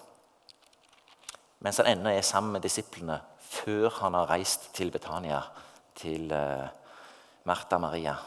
mens 1.65 1.79
han 1.81 1.95
ennå 1.95 2.11
er 2.11 2.27
sammen 2.27 2.57
med 2.57 2.67
disiplene, 2.67 3.21
før 3.39 3.87
han 4.03 4.19
har 4.19 4.29
reist 4.35 4.73
til 4.77 4.91
Betania, 4.93 5.39
til 5.97 6.27
Martha 7.47 7.79
og 7.79 7.85
Maria. 7.87 8.19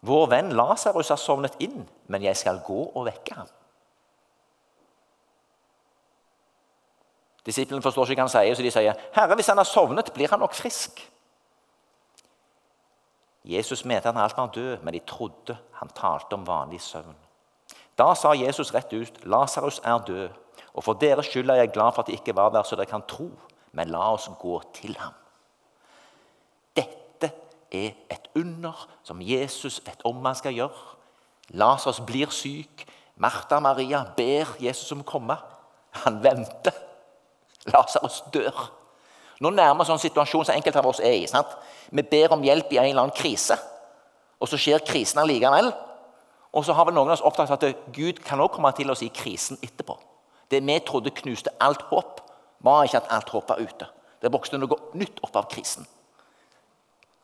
Vår 0.00 0.26
venn 0.30 0.52
Lasarus 0.52 1.08
har 1.08 1.20
sovnet 1.20 1.56
inn, 1.60 1.86
men 2.06 2.22
jeg 2.22 2.36
skal 2.36 2.60
gå 2.66 2.78
og 2.94 3.06
vekke 3.06 3.34
ham. 3.34 3.48
Disiplene 7.46 7.82
forstår 7.82 8.10
ikke 8.10 8.22
hva 8.22 8.26
han 8.26 8.32
sier, 8.32 8.54
så 8.54 8.62
de 8.62 8.70
sier, 8.70 8.94
'Herre, 9.14 9.34
hvis 9.34 9.46
han 9.46 9.56
har 9.56 9.64
sovnet, 9.64 10.12
blir 10.14 10.28
han 10.30 10.40
nok 10.40 10.54
frisk.' 10.54 11.10
Jesus 13.44 13.84
mente 13.84 14.08
han 14.08 14.16
alt 14.16 14.36
var 14.36 14.46
død, 14.46 14.82
men 14.82 14.94
de 14.94 15.00
trodde 15.06 15.56
han 15.72 15.88
talte 15.88 16.34
om 16.34 16.46
vanlig 16.46 16.80
søvn. 16.80 17.14
Da 17.98 18.14
sa 18.14 18.32
Jesus 18.34 18.74
rett 18.74 18.92
ut, 18.92 19.24
'Lasarus 19.24 19.80
er 19.84 19.98
død.' 19.98 20.30
Og 20.76 20.84
for 20.84 20.92
deres 20.92 21.26
skyld 21.26 21.50
er 21.50 21.54
jeg 21.54 21.72
glad 21.72 21.92
for 21.92 22.02
at 22.02 22.06
de 22.06 22.12
ikke 22.12 22.36
var 22.36 22.50
der, 22.52 22.62
så 22.62 22.76
dere 22.76 22.86
kan 22.86 23.02
tro. 23.08 23.30
Men 23.72 23.88
la 23.88 24.12
oss 24.12 24.28
gå 24.40 24.60
til 24.74 24.96
ham. 24.98 25.14
Er 27.72 27.94
et 28.12 28.28
under 28.36 28.86
som 29.02 29.20
Jesus 29.22 29.80
vet 29.86 30.04
om 30.04 30.24
han 30.24 30.38
skal 30.38 30.54
gjøre. 30.54 30.96
Lasers 31.58 32.00
blir 32.06 32.30
syk. 32.34 32.86
Martha 33.16 33.56
og 33.56 33.64
Maria 33.64 34.04
ber 34.16 34.56
Jesus 34.60 34.92
om 34.92 35.02
å 35.02 35.08
komme. 35.08 35.36
Han 36.04 36.20
venter. 36.22 36.74
Lasarus 37.72 38.22
dør. 38.32 38.66
Nå 39.40 39.50
nærmer 39.52 39.84
vi 39.84 39.92
en 39.92 40.00
situasjon 40.00 40.46
som 40.48 40.56
enkelte 40.56 40.80
av 40.80 40.88
oss 40.88 41.02
er 41.04 41.18
i. 41.18 41.26
Sant? 41.28 41.50
Vi 41.90 42.02
ber 42.02 42.34
om 42.36 42.44
hjelp 42.44 42.72
i 42.72 42.78
en 42.80 42.90
eller 42.90 43.02
annen 43.06 43.16
krise, 43.16 43.56
og 44.40 44.48
så 44.48 44.58
skjer 44.60 44.84
krisen 44.86 45.20
allikevel. 45.20 45.72
Og 46.56 46.64
så 46.64 46.72
har 46.76 46.86
vel 46.88 46.96
noen 46.96 47.10
av 47.10 47.18
oss 47.18 47.24
opptatt 47.26 47.52
at 47.52 47.90
Gud 47.92 48.22
kan 48.24 48.40
også 48.40 48.56
komme 48.56 48.72
til 48.76 48.92
oss 48.92 49.04
i 49.04 49.12
krisen 49.12 49.60
etterpå. 49.60 49.98
Det 50.48 50.62
vi 50.64 50.78
trodde 50.86 51.12
knuste 51.12 51.52
alt 51.60 51.82
håp, 51.90 52.22
var 52.64 52.86
ikke 52.86 53.02
at 53.02 53.12
alt 53.12 53.28
håp 53.34 53.50
var 53.50 53.60
ute. 53.60 53.88
Det 54.22 54.32
vokste 54.32 54.58
noe 54.58 54.78
nytt 54.96 55.20
opp 55.26 55.36
av 55.36 55.50
krisen. 55.52 55.84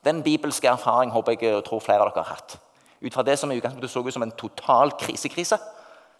Den 0.04 0.22
bibelske 0.22 0.68
erfaring 0.68 1.12
håper 1.12 1.36
jeg 1.40 1.56
og 1.56 1.64
tror 1.64 1.80
flere 1.80 2.02
av 2.02 2.10
dere 2.10 2.24
har 2.24 2.36
hatt. 2.36 2.56
Ut 3.02 3.14
fra 3.14 3.22
det 3.26 3.38
som 3.38 3.50
i 3.50 3.56
utgangspunktet 3.58 3.90
så 3.90 4.02
ut 4.02 4.14
som 4.14 4.22
en 4.22 4.34
total 4.38 4.92
krisekrise, 4.98 5.58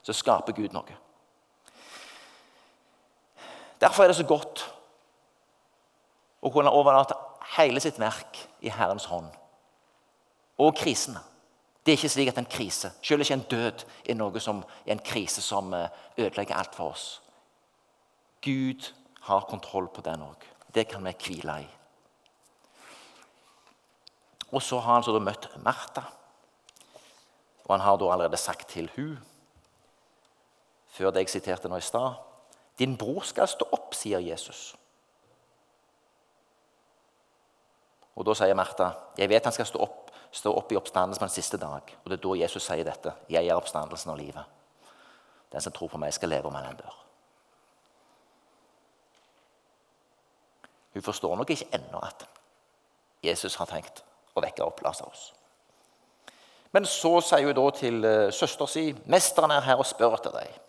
så 0.02 0.12
skaper 0.12 0.54
Gud 0.54 0.74
noe. 0.74 0.96
Derfor 3.80 4.04
er 4.04 4.12
det 4.12 4.16
så 4.18 4.26
godt 4.26 4.62
å 6.42 6.50
kunne 6.50 6.70
overlate 6.70 7.18
hele 7.56 7.82
sitt 7.82 7.98
verk 8.02 8.38
i 8.62 8.70
Herrens 8.70 9.08
hånd. 9.10 9.30
Og 10.62 10.74
krisene. 10.78 11.20
Det 11.82 11.92
er 11.92 11.98
ikke 11.98 12.12
slik 12.14 12.30
at 12.30 12.38
en 12.38 12.46
krise, 12.46 12.92
selv 13.02 13.24
ikke 13.24 13.34
en 13.34 13.48
død, 13.50 13.84
er 14.06 14.14
noe 14.14 14.40
som 14.40 14.60
er 14.86 14.94
en 14.94 15.02
krise 15.02 15.42
som 15.42 15.72
eh, 15.74 15.88
ødelegger 16.14 16.54
alt 16.54 16.76
for 16.78 16.94
oss. 16.94 17.06
Gud 18.42 18.92
har 19.26 19.48
kontroll 19.50 19.88
på 19.90 20.04
den 20.06 20.22
òg. 20.22 20.46
Det 20.74 20.86
kan 20.88 21.02
vi 21.04 21.14
hvile 21.26 21.56
i. 21.64 21.66
Og 24.52 24.62
så 24.62 24.78
har 24.78 24.94
han 24.94 25.04
så 25.04 25.18
møtt 25.18 25.48
Martha. 25.64 26.04
Og 27.64 27.74
han 27.74 27.80
har 27.80 27.96
da 27.96 28.10
allerede 28.12 28.36
sagt 28.36 28.68
til 28.68 28.90
hun, 28.96 29.16
før 30.92 31.10
det 31.10 31.24
jeg 31.24 31.32
siterte 31.32 31.70
nå 31.72 31.78
i 31.80 31.84
stad 31.84 32.18
Din 32.78 32.96
bror 32.98 33.24
skal 33.24 33.48
stå 33.48 33.64
opp, 33.72 33.94
sier 33.94 34.20
Jesus. 34.20 34.74
Og 38.16 38.26
Da 38.26 38.34
sier 38.34 38.54
Martha, 38.54 38.90
jeg 39.16 39.28
vet 39.28 39.44
han 39.44 39.52
skal 39.52 39.66
stå 39.66 39.80
opp, 39.80 40.10
stå 40.32 40.52
opp 40.56 40.72
i 40.72 40.76
oppstandelsen 40.76 41.20
på 41.20 41.28
den 41.28 41.34
siste 41.34 41.56
dag. 41.56 41.94
Og 42.04 42.10
Det 42.10 42.18
er 42.18 42.22
da 42.24 42.34
Jesus 42.42 42.64
sier 42.64 42.84
dette. 42.84 43.12
Jeg 43.28 43.46
er 43.46 43.56
oppstandelsen 43.56 44.10
og 44.10 44.18
livet. 44.18 44.44
Den 45.52 45.60
som 45.60 45.72
tror 45.72 45.88
på 45.88 46.00
meg, 46.00 46.12
skal 46.12 46.28
leve 46.28 46.48
om 46.48 46.54
han 46.54 46.76
dør. 46.76 46.96
Hun 50.92 51.02
forstår 51.02 51.36
nok 51.36 51.50
ikke 51.50 51.68
ennå 51.72 52.00
at 52.04 52.26
Jesus 53.22 53.54
har 53.54 53.66
tenkt 53.66 54.04
å 54.34 54.42
vekke 54.44 54.64
opp 54.64 54.82
Lasarus. 54.84 55.30
Men 56.72 56.86
så 56.88 57.18
sier 57.20 57.46
hun 57.46 57.56
da 57.56 57.64
til 57.76 58.04
uh, 58.04 58.32
søster 58.32 58.66
si, 58.66 58.92
'Mesteren 59.04 59.50
er 59.50 59.60
her 59.60 59.80
og 59.80 59.86
spør 59.86 60.16
etter 60.16 60.32
deg.' 60.38 60.60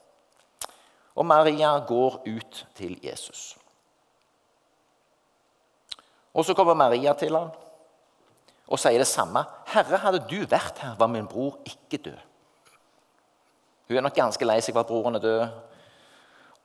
Og 1.15 1.25
Maria 1.25 1.77
går 1.87 2.23
ut 2.25 2.65
til 2.75 2.97
Jesus. 3.03 3.57
Og 6.33 6.45
Så 6.45 6.53
kommer 6.53 6.73
Maria 6.73 7.13
til 7.13 7.35
ham 7.37 7.51
og 8.67 8.79
sier 8.79 8.97
det 8.97 9.07
samme. 9.07 9.45
'Herre, 9.67 9.97
hadde 9.97 10.25
du 10.29 10.45
vært 10.45 10.77
her, 10.77 10.95
var 10.99 11.07
min 11.07 11.27
bror 11.27 11.59
ikke 11.65 11.97
død.' 11.97 12.19
Hun 13.87 13.97
er 13.97 14.01
nok 14.01 14.15
ganske 14.15 14.45
lei 14.45 14.59
seg 14.59 14.73
for 14.73 14.79
at 14.79 14.87
broren 14.87 15.15
er 15.15 15.19
død. 15.19 15.47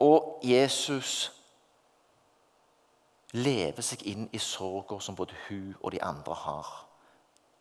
Og 0.01 0.41
Jesus 0.43 1.33
lever 3.33 3.83
seg 3.83 4.03
inn 4.07 4.29
i 4.33 4.39
sorger 4.39 5.03
som 5.03 5.17
både 5.17 5.35
hun 5.49 5.75
og 5.83 5.93
de 5.93 6.03
andre 6.03 6.35
har. 6.35 6.88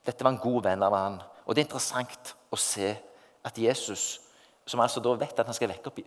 Dette 0.08 0.24
var 0.24 0.32
en 0.34 0.42
god 0.42 0.64
venn 0.70 0.86
av 0.88 0.96
han. 0.96 1.20
Og 1.46 1.56
det 1.56 1.64
er 1.64 1.68
interessant 1.68 2.34
å 2.52 2.60
se 2.60 2.94
at 3.48 3.60
Jesus, 3.60 4.22
som 4.68 4.82
altså 4.84 5.04
da 5.04 5.14
vet 5.20 5.40
at 5.40 5.48
han 5.48 5.56
skal 5.56 5.72
vekke 5.72 5.92
opp 5.92 6.00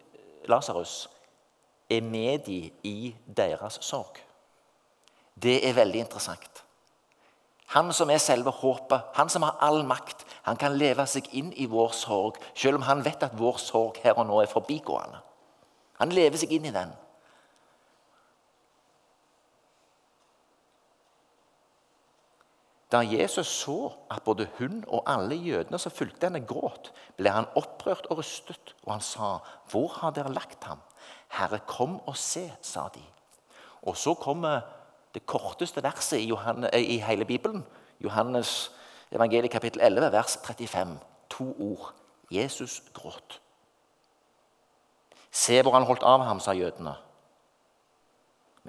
Lasarus, 0.48 1.04
er 1.90 2.00
med 2.00 2.46
dem 2.46 2.70
i 2.86 3.12
deres 3.26 3.80
sorg. 3.84 4.16
Det 5.34 5.58
er 5.66 5.76
veldig 5.76 6.04
interessant. 6.04 6.64
Han 7.74 7.92
som 7.94 8.10
er 8.10 8.18
selve 8.18 8.50
håpet, 8.50 9.12
han 9.14 9.28
som 9.30 9.44
har 9.46 9.60
all 9.62 9.84
makt, 9.86 10.24
han 10.42 10.58
kan 10.58 10.74
leve 10.74 11.04
seg 11.06 11.28
inn 11.38 11.52
i 11.54 11.68
vår 11.70 11.92
sorg, 11.94 12.40
selv 12.54 12.80
om 12.80 12.86
han 12.88 13.04
vet 13.04 13.22
at 13.22 13.36
vår 13.38 13.60
sorg 13.62 14.00
her 14.02 14.18
og 14.18 14.26
nå 14.26 14.40
er 14.42 14.50
forbigående. 14.50 15.20
Han 16.00 16.14
lever 16.16 16.40
seg 16.40 16.56
inn 16.56 16.66
i 16.66 16.74
den. 16.74 16.90
Da 22.92 23.00
Jesus 23.06 23.46
så 23.46 23.92
at 24.10 24.22
både 24.22 24.48
hun 24.58 24.84
og 24.88 25.02
alle 25.06 25.34
jødene 25.34 25.78
som 25.78 25.92
fulgte 25.94 26.26
henne, 26.26 26.42
gråt, 26.46 26.90
ble 27.16 27.30
han 27.30 27.46
opprørt 27.54 28.08
og 28.10 28.18
rystet, 28.18 28.74
og 28.82 28.92
han 28.92 29.00
sa, 29.00 29.38
'Hvor 29.70 29.88
har 29.88 30.10
dere 30.10 30.32
lagt 30.32 30.64
ham?' 30.64 30.82
'Herre, 31.28 31.58
kom 31.58 32.00
og 32.06 32.16
se', 32.16 32.52
sa 32.62 32.88
de. 32.94 33.02
Og 33.82 33.96
så 33.96 34.14
kommer 34.14 34.60
det 35.14 35.26
korteste 35.26 35.82
verset 35.82 36.18
i, 36.18 36.26
Johanne, 36.26 36.70
i 36.74 36.98
hele 36.98 37.24
Bibelen. 37.24 37.66
Johannes 38.00 38.72
evangeliet 39.12 39.50
kapittel 39.50 39.80
11, 39.80 40.12
vers 40.12 40.38
35. 40.44 40.98
To 41.30 41.56
ord. 41.58 41.94
Jesus 42.30 42.82
gråt. 42.94 43.40
Se 45.30 45.62
hvor 45.62 45.72
han 45.72 45.82
holdt 45.82 46.02
av 46.02 46.22
ham, 46.22 46.40
sa 46.40 46.52
jødene. 46.52 46.94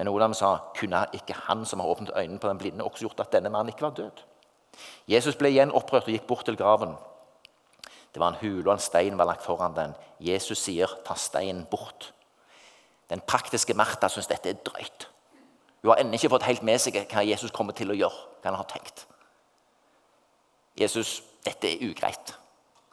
Men 0.02 0.08
Olav 0.10 0.32
sa, 0.34 0.56
kunne 0.74 1.04
ikke 1.14 1.36
han 1.46 1.60
som 1.62 1.78
har 1.78 1.86
åpnet 1.86 2.10
øynene 2.16 2.40
på 2.42 2.48
den 2.48 2.58
blinde, 2.58 2.84
også 2.84 3.04
gjort 3.04 3.20
at 3.22 3.36
denne 3.36 3.52
mannen 3.54 3.70
ikke 3.70 3.84
var 3.86 3.92
død? 3.94 4.22
Jesus 5.06 5.36
ble 5.38 5.52
igjen 5.52 5.70
opprørt 5.70 6.08
og 6.08 6.16
gikk 6.16 6.24
bort 6.26 6.42
til 6.48 6.56
graven. 6.58 6.96
Det 8.10 8.18
var 8.18 8.32
en 8.32 8.40
hule, 8.40 8.64
og 8.66 8.72
en 8.72 8.82
stein 8.82 9.14
var 9.18 9.28
lagt 9.30 9.44
foran 9.46 9.76
den. 9.76 9.94
Jesus 10.18 10.58
sier, 10.58 10.90
'Ta 11.04 11.14
steinen 11.14 11.68
bort'. 11.70 12.10
Den 13.10 13.20
praktiske 13.20 13.74
Martha 13.74 14.08
syns 14.08 14.26
dette 14.26 14.50
er 14.50 14.58
drøyt. 14.66 15.08
Hun 15.82 15.90
har 15.90 16.00
ennå 16.00 16.12
ikke 16.12 16.34
fått 16.34 16.50
helt 16.50 16.62
med 16.62 16.80
seg 16.80 16.98
hva 17.06 17.22
Jesus 17.22 17.50
kommer 17.50 17.72
til 17.72 17.90
å 17.90 17.94
gjøre. 17.94 18.26
hva 18.42 18.50
han 18.50 18.54
har 18.54 18.64
tenkt. 18.64 19.06
Jesus, 20.80 21.22
dette 21.44 21.68
er 21.68 21.90
ugreit. 21.90 22.34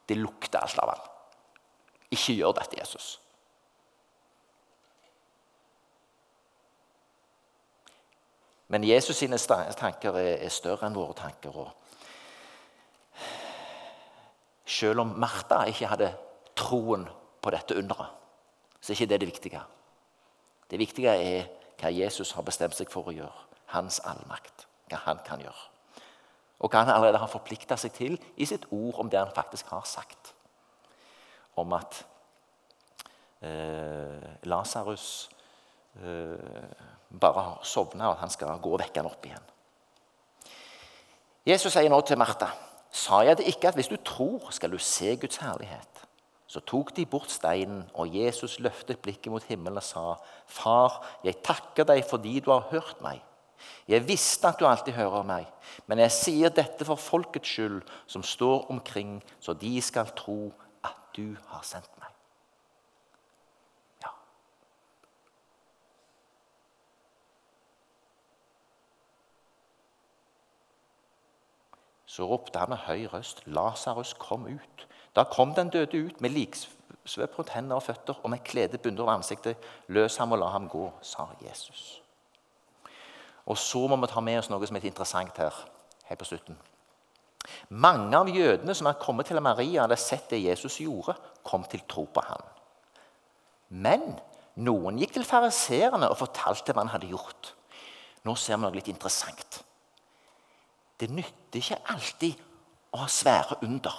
Det 0.09 0.17
lukter 0.17 0.59
alt 0.59 0.79
av 0.79 0.89
ham. 0.89 1.09
Ikke 2.11 2.33
gjør 2.33 2.51
dette, 2.51 2.77
Jesus. 2.79 3.19
Men 8.69 8.85
Jesus 8.85 9.17
sine 9.17 9.37
tanker 9.77 10.17
er 10.21 10.49
større 10.53 10.85
enn 10.87 10.97
våre 10.97 11.15
tanker. 11.17 11.55
Selv 14.69 15.01
om 15.01 15.15
Martha 15.17 15.63
ikke 15.69 15.89
hadde 15.89 16.11
troen 16.59 17.07
på 17.41 17.53
dette 17.55 17.77
underet, 17.79 18.13
så 18.79 18.91
er 18.91 18.99
ikke 18.99 19.09
det 19.09 19.21
det 19.21 19.29
viktige. 19.31 19.61
Det 20.69 20.79
viktige 20.79 21.15
er 21.17 21.47
hva 21.79 21.89
Jesus 21.89 22.35
har 22.37 22.45
bestemt 22.45 22.77
seg 22.77 22.91
for 22.93 23.09
å 23.09 23.15
gjøre. 23.15 23.47
Hans 23.73 23.99
allmakt. 24.05 24.67
Hva 24.89 25.01
han 25.05 25.21
kan 25.25 25.41
gjøre. 25.41 25.65
Og 26.59 26.69
hva 26.69 26.83
han 26.83 26.93
allerede 26.93 27.21
har 27.21 27.31
forplikta 27.31 27.77
seg 27.79 27.95
til 27.95 28.17
i 28.37 28.45
sitt 28.45 28.67
ord 28.69 28.99
om 29.01 29.09
det 29.09 29.21
han 29.21 29.33
faktisk 29.33 29.71
har 29.73 29.85
sagt. 29.87 30.33
Om 31.57 31.73
at 31.73 32.03
eh, 33.41 34.29
Lasarus 34.49 35.29
eh, 36.03 36.88
bare 37.09 37.41
har 37.41 37.63
sovna, 37.65 38.09
og 38.09 38.17
at 38.17 38.25
han 38.25 38.33
skal 38.33 38.59
gå 38.61 38.73
og 38.73 38.81
vekke 38.81 39.01
han 39.01 39.09
opp 39.09 39.25
igjen. 39.25 39.45
Jesus 41.49 41.73
sier 41.73 41.89
nå 41.89 42.01
til 42.05 42.19
Martha, 42.19 42.51
sa 42.91 43.23
jeg 43.25 43.39
det 43.39 43.47
ikke 43.49 43.71
at 43.71 43.77
hvis 43.77 43.89
du 43.89 43.97
tror, 44.05 44.51
skal 44.53 44.71
du 44.73 44.77
se 44.81 45.15
Guds 45.17 45.39
herlighet? 45.41 46.05
Så 46.49 46.61
tok 46.65 46.95
de 46.97 47.05
bort 47.05 47.29
steinen, 47.29 47.83
og 47.93 48.09
Jesus 48.15 48.57
løftet 48.59 49.01
blikket 49.05 49.29
mot 49.29 49.43
himmelen 49.45 49.77
og 49.77 49.85
sa, 49.85 50.05
Far, 50.49 50.97
jeg 51.23 51.41
takker 51.45 51.85
deg 51.85 52.01
fordi 52.09 52.39
du 52.41 52.49
har 52.51 52.65
hørt 52.71 53.01
meg. 53.05 53.21
Jeg 53.89 54.05
visste 54.07 54.49
at 54.49 54.57
du 54.59 54.65
alltid 54.65 54.95
hører 54.97 55.25
meg, 55.27 55.45
men 55.85 56.01
jeg 56.01 56.15
sier 56.15 56.53
dette 56.53 56.85
for 56.87 56.97
folkets 56.97 57.49
skyld, 57.49 57.81
som 58.07 58.25
står 58.25 58.69
omkring, 58.73 59.19
så 59.39 59.53
de 59.53 59.75
skal 59.81 60.09
tro 60.17 60.51
at 60.85 60.97
du 61.17 61.35
har 61.51 61.65
sendt 61.65 61.91
meg. 61.99 62.09
Så 72.19 72.25
ropte 72.27 72.59
han 72.59 72.73
med 72.73 72.81
høy 72.83 73.05
røst, 73.07 73.45
Lasarus, 73.47 74.11
kom 74.19 74.43
ut. 74.51 74.81
Da 75.15 75.23
kom 75.23 75.53
den 75.55 75.69
døde 75.71 76.01
ut 76.03 76.17
med 76.19 76.33
liksvøp 76.35 77.37
rundt 77.37 77.53
hender 77.53 77.79
og 77.79 77.85
føtter 77.85 78.17
og 78.19 78.33
med 78.33 78.41
klede 78.43 78.77
bundet 78.77 79.05
over 79.05 79.13
ansiktet. 79.13 79.55
Løs 79.87 80.17
ham 80.19 80.35
og 80.35 80.41
la 80.41 80.49
ham 80.51 80.67
gå, 80.67 80.89
sa 81.01 81.29
Jesus. 81.45 82.01
Og 83.47 83.55
så 83.57 83.85
må 83.87 83.95
vi 84.01 84.09
ta 84.11 84.19
med 84.19 84.41
oss 84.41 84.49
noe 84.51 84.67
som 84.67 84.75
er 84.75 84.89
interessant 84.89 85.39
her, 85.39 85.61
helt 86.09 86.19
på 86.19 86.27
slutten. 86.27 86.59
Mange 87.71 88.19
av 88.19 88.27
jødene 88.27 88.75
som 88.75 88.91
er 88.91 88.99
kommet 88.99 89.31
til 89.31 89.39
Maria 89.39 89.85
hadde 89.85 89.95
sett 90.03 90.27
det 90.35 90.41
Jesus 90.43 90.81
gjorde, 90.83 91.15
kom 91.47 91.63
til 91.71 91.87
tro 91.87 92.03
på 92.03 92.25
ham. 92.27 92.43
Men 93.79 94.03
noen 94.59 94.99
gikk 94.99 95.15
til 95.15 95.29
fariseerne 95.31 96.11
og 96.11 96.19
fortalte 96.19 96.75
hva 96.75 96.83
han 96.83 96.93
hadde 96.97 97.15
gjort. 97.15 97.53
Nå 98.27 98.35
ser 98.35 98.59
vi 98.59 98.67
noe 98.67 98.75
litt 98.75 98.91
interessant. 98.91 99.63
Det 100.99 101.09
nytter 101.09 101.61
ikke 101.61 101.79
alltid 101.93 102.39
å 102.93 103.03
ha 103.03 103.09
svære 103.11 103.59
under. 103.63 103.95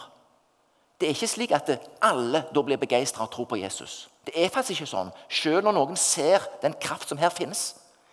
Det 1.01 1.09
er 1.09 1.15
ikke 1.17 1.31
slik 1.33 1.53
at 1.57 1.71
alle 2.05 2.43
da 2.53 2.63
blir 2.65 2.81
begeistra 2.81 3.25
og 3.25 3.33
tror 3.33 3.49
på 3.49 3.57
Jesus. 3.63 4.11
Det 4.27 4.35
er 4.37 4.53
faktisk 4.53 4.83
ikke 4.83 4.91
sånn, 4.91 5.13
Selv 5.33 5.65
når 5.65 5.73
noen 5.79 5.97
ser 5.97 6.45
den 6.61 6.75
kraft 6.77 7.09
som 7.09 7.19
her 7.19 7.33
finnes. 7.33 7.73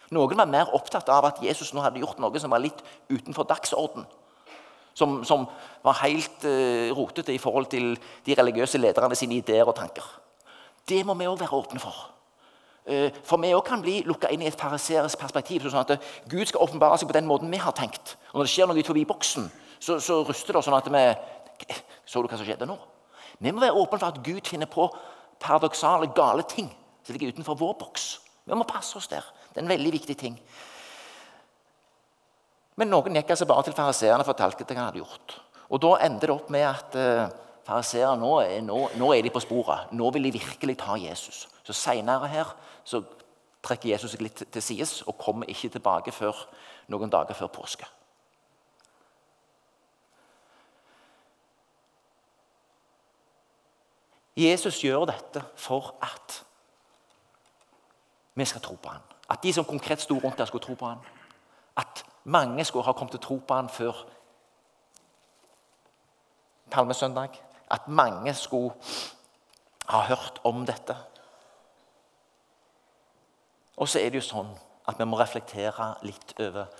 Noen 0.10 0.39
var 0.39 0.47
mer 0.47 0.71
opptatt 0.76 1.10
av 1.12 1.26
at 1.28 1.41
Jesus 1.43 1.73
nå 1.76 1.84
hadde 1.84 2.00
gjort 2.00 2.21
noe 2.23 2.39
som 2.39 2.54
var 2.54 2.63
litt 2.63 2.80
utenfor 3.12 3.43
dagsorden. 3.50 4.06
Som, 4.95 5.19
som 5.28 5.43
var 5.84 6.00
helt 6.00 6.45
uh, 6.47 6.89
rotete 6.95 7.36
i 7.36 7.41
forhold 7.41 7.67
til 7.69 7.91
de 8.26 8.38
religiøse 8.39 8.80
lederne 8.80 9.15
sine 9.19 9.36
ideer 9.38 9.67
og 9.67 9.76
tanker. 9.78 10.06
Det 10.88 11.04
må 11.06 11.13
vi 11.19 11.28
òg 11.28 11.38
være 11.43 11.60
åpne 11.60 11.84
for. 11.84 12.17
Uh, 12.88 13.10
for 13.28 13.41
vi 13.43 13.52
òg 13.52 13.65
kan 13.67 13.82
bli 13.84 14.00
lukka 14.08 14.30
inn 14.32 14.45
i 14.45 14.47
et 14.47 14.60
fariseres 14.60 15.17
perspektiv. 15.19 15.65
sånn 15.67 15.84
at 15.84 15.95
uh, 15.97 16.12
Gud 16.32 16.47
skal 16.47 16.63
åpenbare 16.63 17.00
seg 17.00 17.10
på 17.10 17.17
den 17.17 17.28
måten 17.28 17.52
vi 17.52 17.60
har 17.60 17.76
tenkt. 17.76 18.15
Og 18.32 18.39
når 18.39 18.47
det 18.47 18.54
skjer 18.54 18.69
noe 18.69 18.80
utenfor 18.80 19.02
boksen, 19.10 19.50
så, 19.80 20.00
så 20.00 20.21
ruster 20.26 20.56
det 20.56 20.63
sånn 20.65 20.78
at 20.78 20.88
vi 20.88 21.04
så 22.06 22.21
du 22.21 22.30
hva 22.30 22.38
som 22.38 22.45
skjedde 22.47 22.67
nå? 22.69 22.78
Vi 23.41 23.52
må 23.52 23.62
være 23.62 23.76
åpne 23.78 24.00
for 24.00 24.08
at 24.08 24.21
Gud 24.26 24.47
finner 24.47 24.69
på 24.69 24.88
paradoksale, 25.41 26.10
gale 26.15 26.45
ting 26.50 26.69
som 27.04 27.13
ligger 27.13 27.34
utenfor 27.34 27.58
vår 27.58 27.76
boks. 27.82 28.08
Vi 28.47 28.56
må 28.56 28.65
passe 28.67 28.97
oss 28.97 29.10
der. 29.12 29.26
Det 29.52 29.60
er 29.60 29.65
en 29.65 29.73
veldig 29.73 29.91
viktig 29.97 30.15
ting. 30.17 30.38
Men 32.78 32.91
noen 32.93 33.17
gikk 33.17 33.34
altså 33.34 33.47
bare 33.50 33.65
til 33.65 33.76
fariseerne 33.78 34.21
og 34.21 34.30
fortalte 34.30 34.63
hva 34.63 34.78
han 34.78 34.89
hadde 34.89 35.02
gjort. 35.02 35.38
Og 35.73 35.82
Da 35.84 35.93
endte 36.06 36.30
det 36.30 36.36
opp 36.36 36.52
med 36.54 36.65
at 36.69 36.97
fariseerne 37.67 38.21
nå, 38.21 38.34
nå, 38.63 38.82
nå, 39.02 39.12
er 39.13 39.26
de 39.26 39.34
på 39.34 39.43
sporet. 39.43 39.91
Nå 39.97 40.12
vil 40.15 40.30
de 40.30 40.38
virkelig 40.38 40.78
ta 40.80 40.95
Jesus. 41.02 41.47
Så 41.68 41.74
Senere 41.74 42.28
her 42.32 42.52
så 42.88 43.02
trekker 43.64 43.90
Jesus 43.90 44.14
seg 44.14 44.22
litt 44.24 44.42
til 44.56 44.64
sides 44.64 45.02
og 45.04 45.18
kommer 45.20 45.50
ikke 45.52 45.68
tilbake 45.74 46.14
før 46.16 46.46
noen 46.88 47.12
dager 47.12 47.36
før 47.36 47.50
påske. 47.52 47.90
Jesus 54.38 54.80
gjør 54.80 55.10
dette 55.10 55.44
for 55.60 55.90
at 56.08 56.38
vi 58.38 58.46
skal 58.46 58.64
tro 58.64 58.78
på 58.80 58.94
ham. 58.96 59.04
At 59.28 59.44
de 59.44 59.52
som 59.54 59.68
konkret 59.68 60.02
sto 60.02 60.22
rundt 60.24 60.38
der, 60.38 60.46
skulle 60.46 60.64
tro 60.64 60.78
på 60.80 60.88
ham. 60.88 61.04
At 61.76 62.06
mange 62.24 62.64
skulle 62.64 62.86
ha 62.86 62.96
kommet 62.96 63.18
til 63.18 63.20
å 63.20 63.28
tro 63.28 63.40
på 63.44 63.60
ham 63.60 63.68
før 63.68 64.06
palmesøndag. 66.72 67.36
At 67.68 67.92
mange 67.92 68.34
skulle 68.34 68.72
ha 69.90 70.06
hørt 70.08 70.40
om 70.48 70.64
dette. 70.66 70.96
Og 73.78 73.90
så 73.90 74.02
er 74.02 74.10
det 74.10 74.22
jo 74.22 74.30
sånn 74.30 74.50
at 74.88 74.98
vi 75.00 75.06
må 75.06 75.20
reflektere 75.20 75.92
litt 76.08 76.34
over 76.42 76.72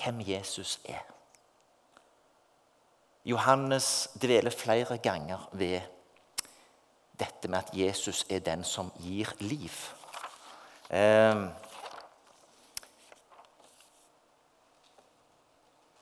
hvem 0.00 0.20
Jesus 0.24 0.78
er. 0.88 1.04
Johannes 3.24 4.08
dveler 4.20 4.54
flere 4.54 4.98
ganger 4.98 5.48
ved 5.52 5.80
dette 7.20 7.48
med 7.48 7.58
at 7.58 7.74
Jesus 7.76 8.24
er 8.32 8.40
den 8.44 8.64
som 8.64 8.92
gir 9.00 9.28
liv. 9.40 9.76
Eh, 10.90 11.42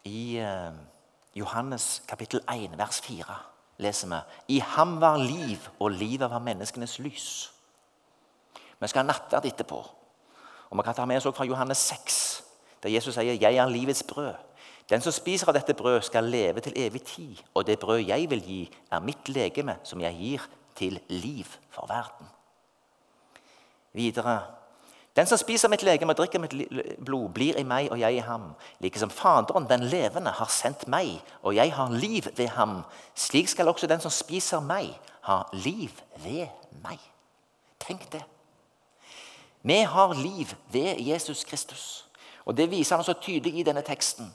I 0.09 0.39
eh, 0.39 0.79
Johannes 1.35 2.03
kapittel 2.09 2.41
1, 2.49 2.79
vers 2.79 3.01
4 3.05 3.39
leser 3.79 4.09
vi 4.09 4.57
I 4.57 4.61
ham 4.75 5.01
var 5.01 5.19
liv, 5.19 5.69
og 5.79 5.91
livet 5.91 6.31
var 6.31 6.43
menneskenes 6.43 6.99
lys. 6.99 7.53
Vi 8.81 8.89
skal 8.89 9.05
ha 9.05 9.07
nattverd 9.07 9.47
etterpå. 9.47 9.79
Og 10.71 10.79
Vi 10.79 10.83
kan 10.83 10.95
ta 10.95 11.05
med 11.05 11.17
oss 11.17 11.37
fra 11.37 11.45
Johannes 11.45 11.79
6, 11.79 12.45
der 12.83 12.89
Jesus 12.89 13.15
sier 13.15 13.33
'Jeg 13.33 13.57
er 13.57 13.69
livets 13.69 14.03
brød'. 14.03 14.37
Den 14.91 15.01
som 15.01 15.13
spiser 15.13 15.49
av 15.49 15.55
dette 15.55 15.75
brød, 15.75 16.03
skal 16.03 16.25
leve 16.25 16.61
til 16.61 16.73
evig 16.77 17.03
tid. 17.03 17.37
Og 17.55 17.67
det 17.67 17.79
brød 17.79 18.07
jeg 18.07 18.31
vil 18.31 18.43
gi, 18.43 18.71
er 18.93 19.01
mitt 19.01 19.29
legeme, 19.29 19.77
som 19.83 20.01
jeg 20.01 20.15
gir 20.15 20.49
til 20.77 21.01
liv 21.09 21.45
for 21.71 21.87
verden. 21.87 22.27
Videre 23.93 24.41
den 25.19 25.27
som 25.27 25.39
spiser 25.39 25.69
mitt 25.69 25.83
legeme 25.83 26.15
og 26.15 26.17
drikker 26.21 26.39
mitt 26.39 26.53
blod, 27.03 27.33
blir 27.35 27.57
i 27.59 27.65
meg 27.67 27.89
og 27.91 27.99
jeg 27.99 28.15
i 28.15 28.23
ham. 28.23 28.53
Like 28.79 29.01
som 29.03 29.11
Faderen, 29.11 29.67
den 29.67 29.89
levende, 29.91 30.31
har 30.31 30.47
sendt 30.47 30.87
meg, 30.89 31.17
og 31.43 31.57
jeg 31.57 31.75
har 31.75 31.91
liv 31.91 32.23
ved 32.37 32.47
ham. 32.55 32.85
Slik 33.15 33.49
skal 33.49 33.69
også 33.69 33.87
den 33.91 34.01
som 34.01 34.15
spiser 34.15 34.63
meg, 34.63 34.93
ha 35.27 35.41
liv 35.53 35.91
ved 36.23 36.47
meg. 36.85 37.03
Tenk 37.83 38.13
det. 38.13 38.23
Vi 39.69 39.83
har 39.83 40.15
liv 40.15 40.55
ved 40.73 41.01
Jesus 41.01 41.45
Kristus. 41.45 42.05
Og 42.45 42.57
Det 42.57 42.71
viser 42.71 42.97
han 42.97 43.05
så 43.05 43.13
tydelig 43.13 43.59
i 43.59 43.63
denne 43.63 43.83
teksten. 43.83 44.35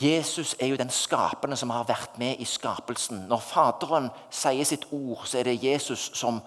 Jesus 0.00 0.56
er 0.58 0.66
jo 0.66 0.76
den 0.76 0.90
skapende 0.90 1.56
som 1.56 1.70
har 1.70 1.84
vært 1.84 2.18
med 2.18 2.40
i 2.40 2.44
skapelsen. 2.44 3.26
Når 3.28 3.42
Faderen 3.44 4.08
sier 4.30 4.64
sitt 4.64 4.86
ord, 4.92 5.26
så 5.28 5.38
er 5.38 5.44
det 5.44 5.62
Jesus 5.62 6.10
som 6.14 6.40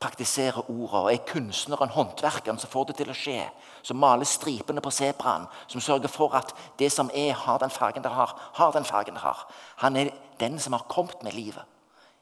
praktiserer 0.00 0.70
ordet. 0.70 1.00
Og 1.00 1.12
er 1.12 1.26
kunstneren, 1.26 1.92
håndverkeren, 1.92 2.58
som 2.58 2.70
får 2.70 2.84
det 2.88 2.96
til 3.00 3.10
å 3.10 3.16
skje. 3.16 3.42
Som 3.82 4.00
maler 4.00 4.24
stripene 4.24 4.80
på 4.80 4.92
sebraen. 4.94 5.48
Som 5.66 5.82
sørger 5.84 6.08
for 6.08 6.36
at 6.38 6.54
det 6.78 6.92
som 6.92 7.10
er, 7.14 7.34
har 7.34 7.58
den 7.58 7.74
fargen 7.74 8.06
det 8.06 8.14
har. 8.14 8.36
Har 8.54 8.72
den 8.72 8.84
fargen 8.84 9.18
det 9.18 9.26
har. 9.26 9.44
Han 9.82 9.96
er 9.96 10.14
den 10.40 10.58
som 10.58 10.72
har 10.72 10.86
kommet 10.88 11.22
med 11.26 11.34
livet. 11.34 11.66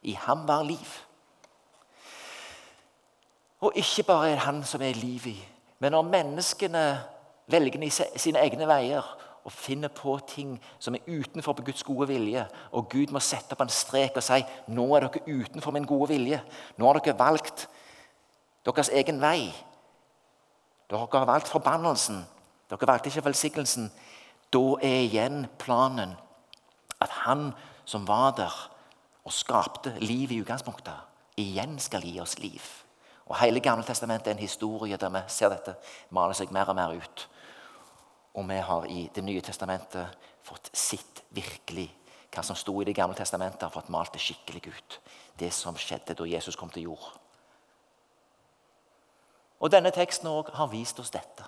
I 0.03 0.17
ham 0.17 0.49
var 0.49 0.64
liv. 0.64 1.08
Og 3.61 3.73
ikke 3.75 4.03
bare 4.07 4.31
er 4.31 4.37
det 4.37 4.47
han 4.47 4.61
som 4.64 4.83
er 4.83 4.99
liv 4.99 5.27
i, 5.27 5.38
men 5.79 5.92
når 5.92 6.03
menneskene 6.03 6.85
velger 7.51 7.90
sine 8.16 8.42
egne 8.44 8.68
veier 8.68 9.05
og 9.49 9.53
finner 9.53 9.88
på 9.88 10.18
ting 10.29 10.57
som 10.79 10.94
er 10.94 11.07
utenfor 11.09 11.55
på 11.57 11.64
Guds 11.71 11.83
gode 11.83 12.09
vilje. 12.11 12.42
Og 12.77 12.88
Gud 12.92 13.12
må 13.14 13.21
sette 13.25 13.55
opp 13.57 13.62
en 13.64 13.73
strek 13.73 14.18
og 14.21 14.25
si 14.25 14.42
nå 14.75 14.85
er 14.97 15.07
dere 15.07 15.38
utenfor 15.40 15.73
min 15.73 15.87
gode 15.88 16.11
vilje. 16.12 16.42
Nå 16.77 16.85
har 16.85 17.01
dere 17.01 17.16
valgt 17.16 17.64
deres 18.68 18.92
egen 18.92 19.23
vei. 19.23 19.49
Dere 20.90 21.09
har 21.14 21.31
valgt 21.31 21.49
forbannelsen. 21.49 22.21
Dere 22.68 22.90
valgte 22.90 23.09
ikke 23.09 23.25
velsignelsen. 23.31 23.88
Da 24.53 24.64
er 24.85 25.07
igjen 25.07 25.47
planen 25.61 26.12
at 27.01 27.14
han 27.25 27.53
som 27.88 28.05
var 28.09 28.35
der 28.37 28.53
og 29.25 29.33
skapte 29.33 29.94
liv 30.01 30.33
i 30.33 30.42
utgangspunktet, 30.42 30.97
igjen 31.37 31.79
skal 31.81 32.05
gi 32.05 32.18
oss 32.21 32.37
liv. 32.40 32.64
Og 33.29 33.37
Hele 33.37 33.61
Gamle 33.61 33.85
testamentet 33.85 34.31
er 34.31 34.37
en 34.37 34.43
historie 34.43 34.97
der 34.97 35.12
vi 35.12 35.23
ser 35.29 35.53
dette 35.53 35.77
male 36.11 36.35
seg 36.35 36.53
mer 36.53 36.71
og 36.73 36.77
mer 36.79 36.97
ut. 36.97 37.29
Og 38.35 38.49
vi 38.49 38.57
har 38.57 38.87
i 38.88 39.11
Det 39.14 39.25
nye 39.25 39.41
testamentet 39.41 40.17
fått 40.43 40.71
sitt 40.73 41.25
virkelig 41.31 41.91
hva 42.33 42.43
som 42.45 42.57
sto 42.57 42.75
i 42.81 42.85
Det 42.85 42.95
gamle 42.95 43.17
testamentet, 43.17 43.62
har 43.62 43.73
fått 43.73 43.88
malt 43.88 44.12
det 44.12 44.21
skikkelig 44.21 44.69
ut. 44.69 45.01
Det 45.38 45.53
som 45.53 45.77
skjedde 45.77 46.14
da 46.14 46.27
Jesus 46.29 46.57
kom 46.57 46.71
til 46.71 46.83
jord. 46.83 47.09
Og 49.61 49.71
Denne 49.73 49.91
teksten 49.91 50.29
har 50.29 50.69
vist 50.71 51.01
oss 51.01 51.11
dette. 51.11 51.45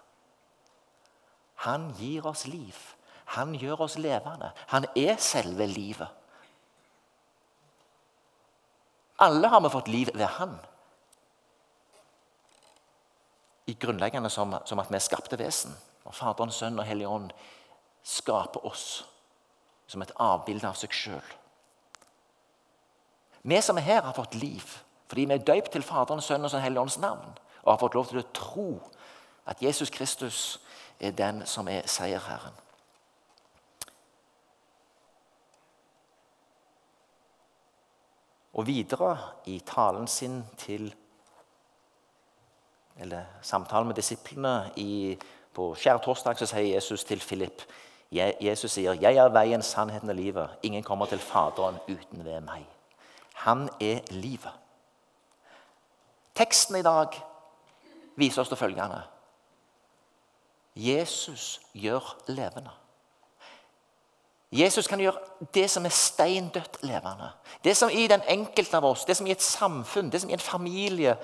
Han 1.66 1.92
gir 1.98 2.26
oss 2.26 2.46
liv. 2.46 2.76
Han 3.36 3.54
gjør 3.54 3.84
oss 3.86 3.98
levende. 3.98 4.50
Han 4.72 4.86
er 4.96 5.16
selve 5.16 5.66
livet. 5.66 6.08
Alle 9.20 9.48
har 9.48 9.60
vi 9.60 9.68
fått 9.68 9.88
liv 9.88 10.08
ved 10.14 10.26
Han. 10.40 10.56
I 13.70 13.76
grunnleggende 13.78 14.30
som, 14.32 14.56
som 14.66 14.82
at 14.82 14.90
vi 14.90 14.98
er 14.98 15.04
skapte 15.04 15.38
vesen. 15.38 15.76
Og 16.08 16.16
Faderen, 16.16 16.50
Sønn 16.50 16.78
og 16.80 16.88
Hellig 16.88 17.06
Ånd 17.06 17.30
skaper 18.02 18.64
oss 18.66 19.04
som 19.90 20.02
et 20.02 20.14
avbilde 20.18 20.66
av 20.66 20.78
seg 20.78 20.94
sjøl. 20.94 21.34
Vi 23.42 23.60
som 23.62 23.78
er 23.78 23.86
her, 23.86 24.02
har 24.02 24.16
fått 24.16 24.38
liv 24.40 24.78
fordi 25.10 25.24
vi 25.26 25.34
er 25.34 25.42
døypt 25.42 25.72
til 25.74 25.82
Faderen, 25.82 26.22
Sønn 26.22 26.46
og 26.46 26.52
Hellig 26.62 26.78
Ånds 26.78 27.00
navn. 27.02 27.32
Og 27.64 27.72
har 27.72 27.80
fått 27.80 27.96
lov 27.98 28.06
til 28.06 28.20
å 28.20 28.28
tro 28.30 28.66
at 29.50 29.62
Jesus 29.62 29.90
Kristus 29.90 30.60
er 31.00 31.10
den 31.10 31.42
som 31.50 31.68
er 31.68 31.88
seierherren. 31.90 32.54
Og 38.54 38.66
videre 38.66 39.16
i 39.50 39.58
talen 39.66 40.06
sin 40.06 40.44
til 40.58 40.92
Eller 43.00 43.24
samtalen 43.42 43.88
med 43.88 43.96
disiplene 43.96 44.70
i 44.76 45.18
på 45.54 45.72
skjærtorsdag 45.74 46.38
sier 46.38 46.74
Jesus 46.74 47.04
til 47.04 47.20
Philip 47.20 47.64
Jesus 48.12 48.72
sier, 48.72 48.92
'Jeg 48.92 49.16
er 49.16 49.28
veien, 49.28 49.62
sannheten 49.62 50.08
og 50.08 50.14
livet. 50.14 50.50
Ingen 50.62 50.82
kommer 50.82 51.06
til 51.06 51.18
Faderen 51.18 51.78
uten 51.88 52.24
ved 52.24 52.40
meg.' 52.40 52.66
Han 53.34 53.68
er 53.80 54.00
livet. 54.10 54.52
Teksten 56.34 56.76
i 56.76 56.82
dag 56.82 57.06
viser 58.16 58.42
oss 58.42 58.48
det 58.48 58.58
følgende. 58.58 59.02
Jesus 60.76 61.60
gjør 61.74 62.16
levende. 62.26 62.70
Jesus 64.52 64.86
kan 64.86 64.98
gjøre 64.98 65.18
det 65.54 65.70
som 65.70 65.84
er 65.84 65.88
steindødt 65.94 66.82
levende. 66.82 67.30
Det 67.64 67.76
som 67.76 67.90
i 67.90 68.06
den 68.06 68.22
enkelte 68.28 68.76
av 68.76 68.84
oss, 68.84 69.04
det 69.04 69.16
som 69.16 69.26
i 69.26 69.30
et 69.30 69.42
samfunn, 69.42 70.10
det 70.10 70.20
som 70.20 70.30
i 70.30 70.32
en 70.32 70.38
familie 70.38 71.16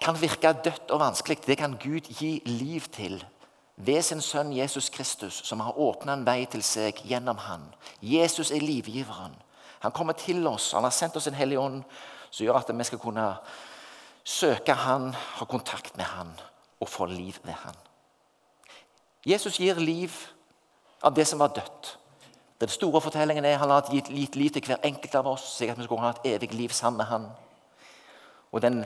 kan 0.00 0.20
virke 0.20 0.52
dødt 0.64 0.90
og 0.90 1.00
vanskelig, 1.00 1.46
det 1.46 1.58
kan 1.58 1.76
Gud 1.82 2.08
gi 2.18 2.42
liv 2.46 2.80
til 2.92 3.24
ved 3.76 4.02
sin 4.02 4.20
sønn 4.20 4.52
Jesus 4.52 4.88
Kristus, 4.88 5.42
som 5.44 5.60
har 5.60 5.78
åpna 5.78 6.12
en 6.12 6.26
vei 6.26 6.44
til 6.50 6.62
seg 6.64 7.00
gjennom 7.08 7.38
han. 7.40 7.62
Jesus 8.02 8.50
er 8.50 8.64
livgiveren. 8.64 9.36
Han 9.80 9.92
kommer 9.92 10.12
til 10.12 10.46
oss. 10.46 10.72
Han 10.72 10.84
har 10.84 10.92
sendt 10.92 11.16
oss 11.16 11.26
en 11.30 11.38
hellig 11.38 11.58
ånd 11.58 11.82
som 12.30 12.44
gjør 12.44 12.60
at 12.60 12.72
vi 12.76 12.84
skal 12.84 13.00
kunne 13.00 13.26
søke 14.24 14.74
han, 14.76 15.14
ha 15.14 15.46
kontakt 15.48 15.96
med 15.96 16.04
han 16.04 16.34
og 16.80 16.88
få 16.88 17.08
liv 17.08 17.40
ved 17.44 17.56
han. 17.64 17.76
Jesus 19.26 19.58
gir 19.60 19.80
liv 19.80 20.12
av 21.02 21.14
det 21.16 21.26
som 21.28 21.40
var 21.40 21.54
dødt. 21.56 21.96
Den 22.60 22.68
store 22.68 23.00
fortellingen 23.00 23.44
er 23.44 23.54
at 23.54 23.60
Han 23.60 23.70
har 23.70 23.90
gitt 23.90 24.36
liv 24.36 24.50
til 24.50 24.66
hver 24.66 24.84
enkelt 24.84 25.14
av 25.14 25.26
oss, 25.26 25.56
slik 25.56 25.70
at 25.70 25.78
vi 25.78 25.84
skal 25.84 25.98
ha 25.98 26.10
et 26.10 26.34
evig 26.34 26.52
liv 26.54 26.68
sammen 26.68 26.96
med 26.96 27.06
han. 27.06 27.26
Og 28.52 28.62
den 28.62 28.84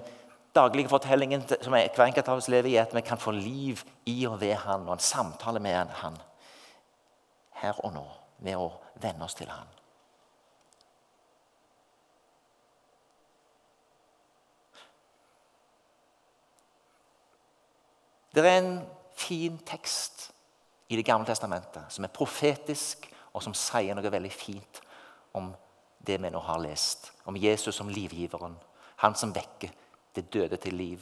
daglige 0.54 0.88
fortellingen 0.88 1.42
som 1.48 1.74
hver 1.74 2.04
enkelt 2.06 2.28
av 2.28 2.38
oss 2.38 2.48
lever 2.48 2.70
i, 2.70 2.76
at 2.78 2.94
vi 2.94 3.02
kan 3.02 3.18
få 3.18 3.34
liv 3.34 3.82
i 4.06 4.24
og 4.26 4.40
ved 4.40 4.54
Han 4.66 4.86
og 4.86 4.96
en 4.96 5.02
samtale 5.02 5.60
med 5.60 5.90
Han 6.02 6.18
her 7.62 7.80
og 7.84 7.94
nå 7.94 8.04
med 8.44 8.58
å 8.58 8.68
venne 9.00 9.24
oss 9.24 9.34
til 9.38 9.50
Han. 9.50 9.70
Det 18.34 18.42
er 18.42 18.58
en 18.58 18.80
fin 19.14 19.58
tekst 19.58 20.30
i 20.88 20.96
Det 20.96 21.06
gamle 21.06 21.26
testamentet 21.26 21.86
som 21.88 22.04
er 22.04 22.12
profetisk, 22.12 23.06
og 23.34 23.42
som 23.42 23.54
sier 23.54 23.94
noe 23.96 24.10
veldig 24.10 24.30
fint 24.30 24.80
om 25.34 25.48
det 26.06 26.20
vi 26.22 26.30
nå 26.30 26.38
har 26.38 26.60
lest. 26.62 27.10
Om 27.26 27.38
Jesus 27.38 27.74
som 27.74 27.88
livgiveren, 27.90 28.54
han 29.02 29.14
som 29.18 29.32
vekker 29.34 29.72
det 30.16 30.32
døde 30.34 30.56
til 30.56 30.74
liv. 30.74 31.00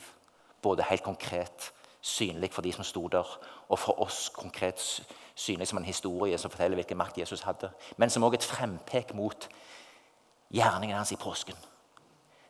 Både 0.63 0.85
helt 0.91 1.03
konkret, 1.03 1.73
synlig 2.01 2.53
for 2.53 2.63
de 2.63 2.73
som 2.73 2.85
sto 2.85 3.09
der, 3.09 3.39
og 3.69 3.79
for 3.79 4.01
oss 4.01 4.29
konkret 4.29 5.03
synlig 5.35 5.69
som 5.69 5.79
en 5.79 5.85
historie 5.85 6.39
som 6.39 6.51
forteller 6.51 6.75
hvilken 6.75 6.97
makt 6.97 7.19
Jesus 7.19 7.41
hadde. 7.41 7.71
Men 7.97 8.11
som 8.11 8.23
også 8.23 8.35
et 8.35 8.45
frempek 8.45 9.15
mot 9.15 9.49
gjerningen 10.51 10.97
hans 10.97 11.13
i 11.13 11.17
påsken. 11.17 11.57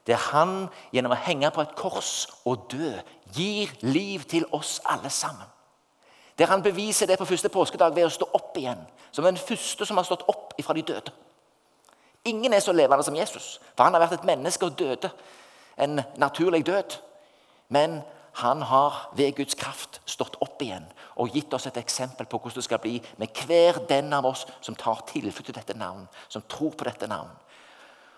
Der 0.07 0.19
han 0.19 0.69
gjennom 0.93 1.15
å 1.15 1.21
henge 1.25 1.51
på 1.55 1.63
et 1.63 1.75
kors 1.79 2.27
og 2.45 2.67
dø 2.73 2.91
gir 3.35 3.71
liv 3.87 4.25
til 4.27 4.47
oss 4.53 4.81
alle 4.85 5.11
sammen. 5.11 5.47
Der 6.39 6.51
han 6.51 6.63
beviser 6.63 7.07
det 7.07 7.19
på 7.19 7.29
første 7.29 7.49
påskedag 7.53 7.95
ved 7.95 8.09
å 8.09 8.11
stå 8.11 8.27
opp 8.35 8.57
igjen. 8.59 8.81
Som 9.13 9.25
den 9.29 9.37
første 9.37 9.87
som 9.87 10.01
har 10.01 10.09
stått 10.09 10.25
opp 10.29 10.57
fra 10.63 10.75
de 10.75 10.83
døde. 10.83 11.13
Ingen 12.25 12.53
er 12.53 12.61
så 12.61 12.73
levende 12.73 13.05
som 13.05 13.17
Jesus, 13.17 13.61
for 13.77 13.85
han 13.85 13.95
har 13.95 14.03
vært 14.05 14.21
et 14.21 14.27
menneske 14.27 14.67
og 14.67 14.79
døde 14.79 15.11
en 15.77 16.03
naturlig 16.17 16.67
død. 16.67 16.99
Men 17.69 18.03
han 18.33 18.63
har 18.63 19.13
ved 19.17 19.35
Guds 19.37 19.55
kraft 19.55 20.01
stått 20.09 20.37
opp 20.41 20.63
igjen 20.65 20.87
og 21.21 21.35
gitt 21.37 21.53
oss 21.53 21.67
et 21.69 21.77
eksempel 21.77 22.27
på 22.27 22.39
hvordan 22.39 22.61
det 22.61 22.65
skal 22.65 22.81
bli 22.81 22.95
med 23.21 23.43
hver 23.45 23.83
den 23.89 24.13
av 24.17 24.27
oss 24.27 24.47
som 24.61 24.77
tar 24.79 25.05
tilflukt 25.09 25.51
til 25.51 25.57
dette 25.57 25.77
navn, 25.77 26.07
som 26.29 26.45
tror 26.49 26.73
på 26.73 26.89
dette 26.89 27.07
navn, 27.07 27.31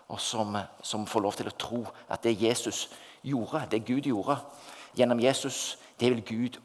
og 0.08 0.20
som, 0.20 0.54
som, 0.82 1.06
får 1.06 1.24
lov 1.24 1.34
til 1.38 1.50
å 1.50 1.56
tro 1.58 1.82
at 2.08 2.22
det 2.22 2.36
Jesus 2.38 2.88
gjorde, 3.26 3.64
det 3.70 3.84
Gud 3.86 4.06
gjorde 4.06 4.38
gjennom 4.94 5.20
Jesus, 5.20 5.78
det 6.00 6.12
vil 6.12 6.22
Gud 6.22 6.60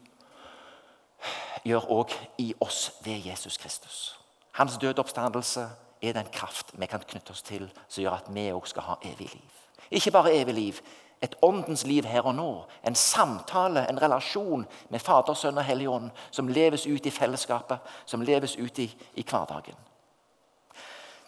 gjøre 1.66 1.90
òg 1.90 2.14
i 2.38 2.52
oss 2.60 2.90
ved 3.04 3.26
Jesus 3.26 3.58
Kristus. 3.58 4.14
Hans 4.52 4.78
døde 4.78 5.02
oppstandelse 5.02 5.66
er 6.02 6.14
den 6.16 6.30
kraft 6.32 6.72
vi 6.78 6.86
kan 6.86 7.02
knytte 7.02 7.34
oss 7.34 7.42
til, 7.42 7.66
som 7.88 8.04
gjør 8.04 8.20
at 8.20 8.30
vi 8.30 8.50
òg 8.54 8.68
skal 8.70 8.86
ha 8.92 9.00
evig 9.04 9.32
liv. 9.34 9.59
Ikke 9.90 10.10
bare 10.14 10.34
evig 10.34 10.54
liv, 10.54 10.80
et 11.22 11.34
åndens 11.42 11.84
liv 11.84 12.04
her 12.04 12.24
og 12.26 12.34
nå. 12.34 12.48
En 12.86 12.94
samtale, 12.94 13.84
en 13.90 14.02
relasjon 14.02 14.64
med 14.88 15.00
Fader, 15.00 15.34
Sønn 15.34 15.58
og 15.58 15.64
Hellig 15.64 15.88
Ånd 15.90 16.10
som 16.30 16.48
leves 16.48 16.86
ut 16.86 17.06
i 17.06 17.12
fellesskapet, 17.12 17.78
som 18.06 18.22
leves 18.22 18.56
ut 18.56 18.78
i, 18.78 18.88
i 19.14 19.24
hverdagen. 19.26 19.76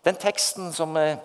Den 0.04 0.16
teksten 0.16 0.72
som 0.72 0.96
eh, 0.96 1.18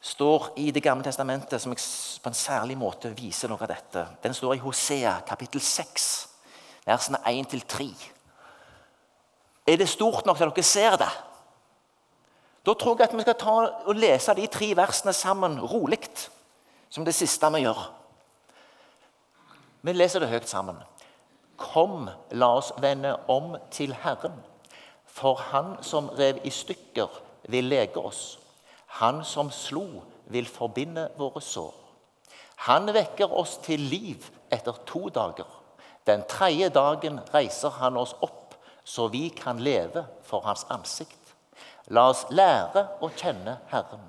står 0.00 0.52
i 0.56 0.70
Det 0.70 0.82
gamle 0.82 1.04
testamentet, 1.04 1.60
som 1.60 1.74
på 1.74 2.30
en 2.30 2.34
særlig 2.34 2.78
måte 2.78 3.12
viser 3.16 3.48
noe 3.48 3.62
av 3.62 3.70
dette, 3.70 4.06
den 4.22 4.34
står 4.34 4.56
i 4.56 4.64
Hosea 4.64 5.20
kapittel 5.28 5.60
6, 5.60 6.08
versene 6.86 7.20
1-3. 7.24 7.86
Er 9.66 9.76
det 9.76 9.88
stort 9.88 10.26
nok 10.26 10.36
til 10.36 10.48
at 10.50 10.56
dere 10.56 10.64
ser 10.68 10.96
det? 11.00 11.12
Da 12.66 12.72
tror 12.74 12.96
jeg 12.98 13.10
at 13.10 13.16
vi 13.16 13.24
skal 13.24 13.36
ta 13.38 13.56
og 13.84 13.94
lese 13.96 14.34
de 14.36 14.46
tre 14.48 14.70
versene 14.76 15.12
sammen 15.12 15.58
rolig 15.60 16.00
som 16.88 17.04
det 17.04 17.14
siste 17.14 17.50
vi 17.52 17.64
gjør. 17.66 17.82
Vi 19.84 19.92
leser 19.92 20.24
det 20.24 20.30
høyt 20.32 20.48
sammen. 20.48 20.78
Kom, 21.60 22.08
la 22.32 22.48
oss 22.56 22.72
vende 22.80 23.16
om 23.28 23.54
til 23.70 23.92
Herren. 24.02 24.40
For 25.04 25.34
Han 25.52 25.76
som 25.82 26.08
rev 26.08 26.40
i 26.44 26.50
stykker, 26.50 27.20
vil 27.48 27.64
lege 27.68 28.00
oss. 28.00 28.38
Han 28.86 29.24
som 29.24 29.50
slo, 29.50 30.02
vil 30.26 30.46
forbinde 30.48 31.10
våre 31.18 31.42
sår. 31.44 31.74
Han 32.64 32.88
vekker 32.94 33.32
oss 33.32 33.58
til 33.62 33.80
liv 33.80 34.24
etter 34.50 34.78
to 34.86 35.08
dager. 35.08 35.46
Den 36.06 36.24
tredje 36.28 36.68
dagen 36.68 37.20
reiser 37.34 37.70
han 37.80 37.96
oss 37.96 38.14
opp, 38.22 38.54
så 38.84 39.08
vi 39.08 39.28
kan 39.28 39.60
leve 39.60 40.06
for 40.24 40.40
hans 40.40 40.64
ansikt. 40.70 41.23
La 41.92 42.08
oss 42.10 42.24
lære 42.32 42.86
å 43.04 43.10
kjenne 43.12 43.58
Herren. 43.72 44.04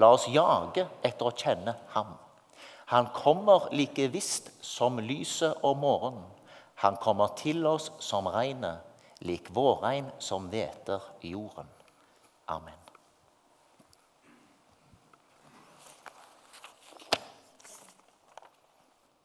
La 0.00 0.12
oss 0.14 0.28
jage 0.32 0.86
etter 1.04 1.28
å 1.28 1.34
kjenne 1.36 1.74
ham. 1.92 2.14
Han 2.92 3.08
kommer 3.12 3.68
like 3.72 4.08
visst 4.12 4.50
som 4.64 5.00
lyset 5.00 5.60
om 5.64 5.80
morgenen. 5.84 6.28
Han 6.82 6.96
kommer 6.96 7.34
til 7.38 7.66
oss 7.66 7.90
som 8.02 8.26
regnet, 8.26 8.80
lik 9.20 9.52
vårregn 9.54 10.08
som 10.18 10.48
hveter 10.50 11.04
jorden. 11.22 11.68
Amen. 12.48 12.81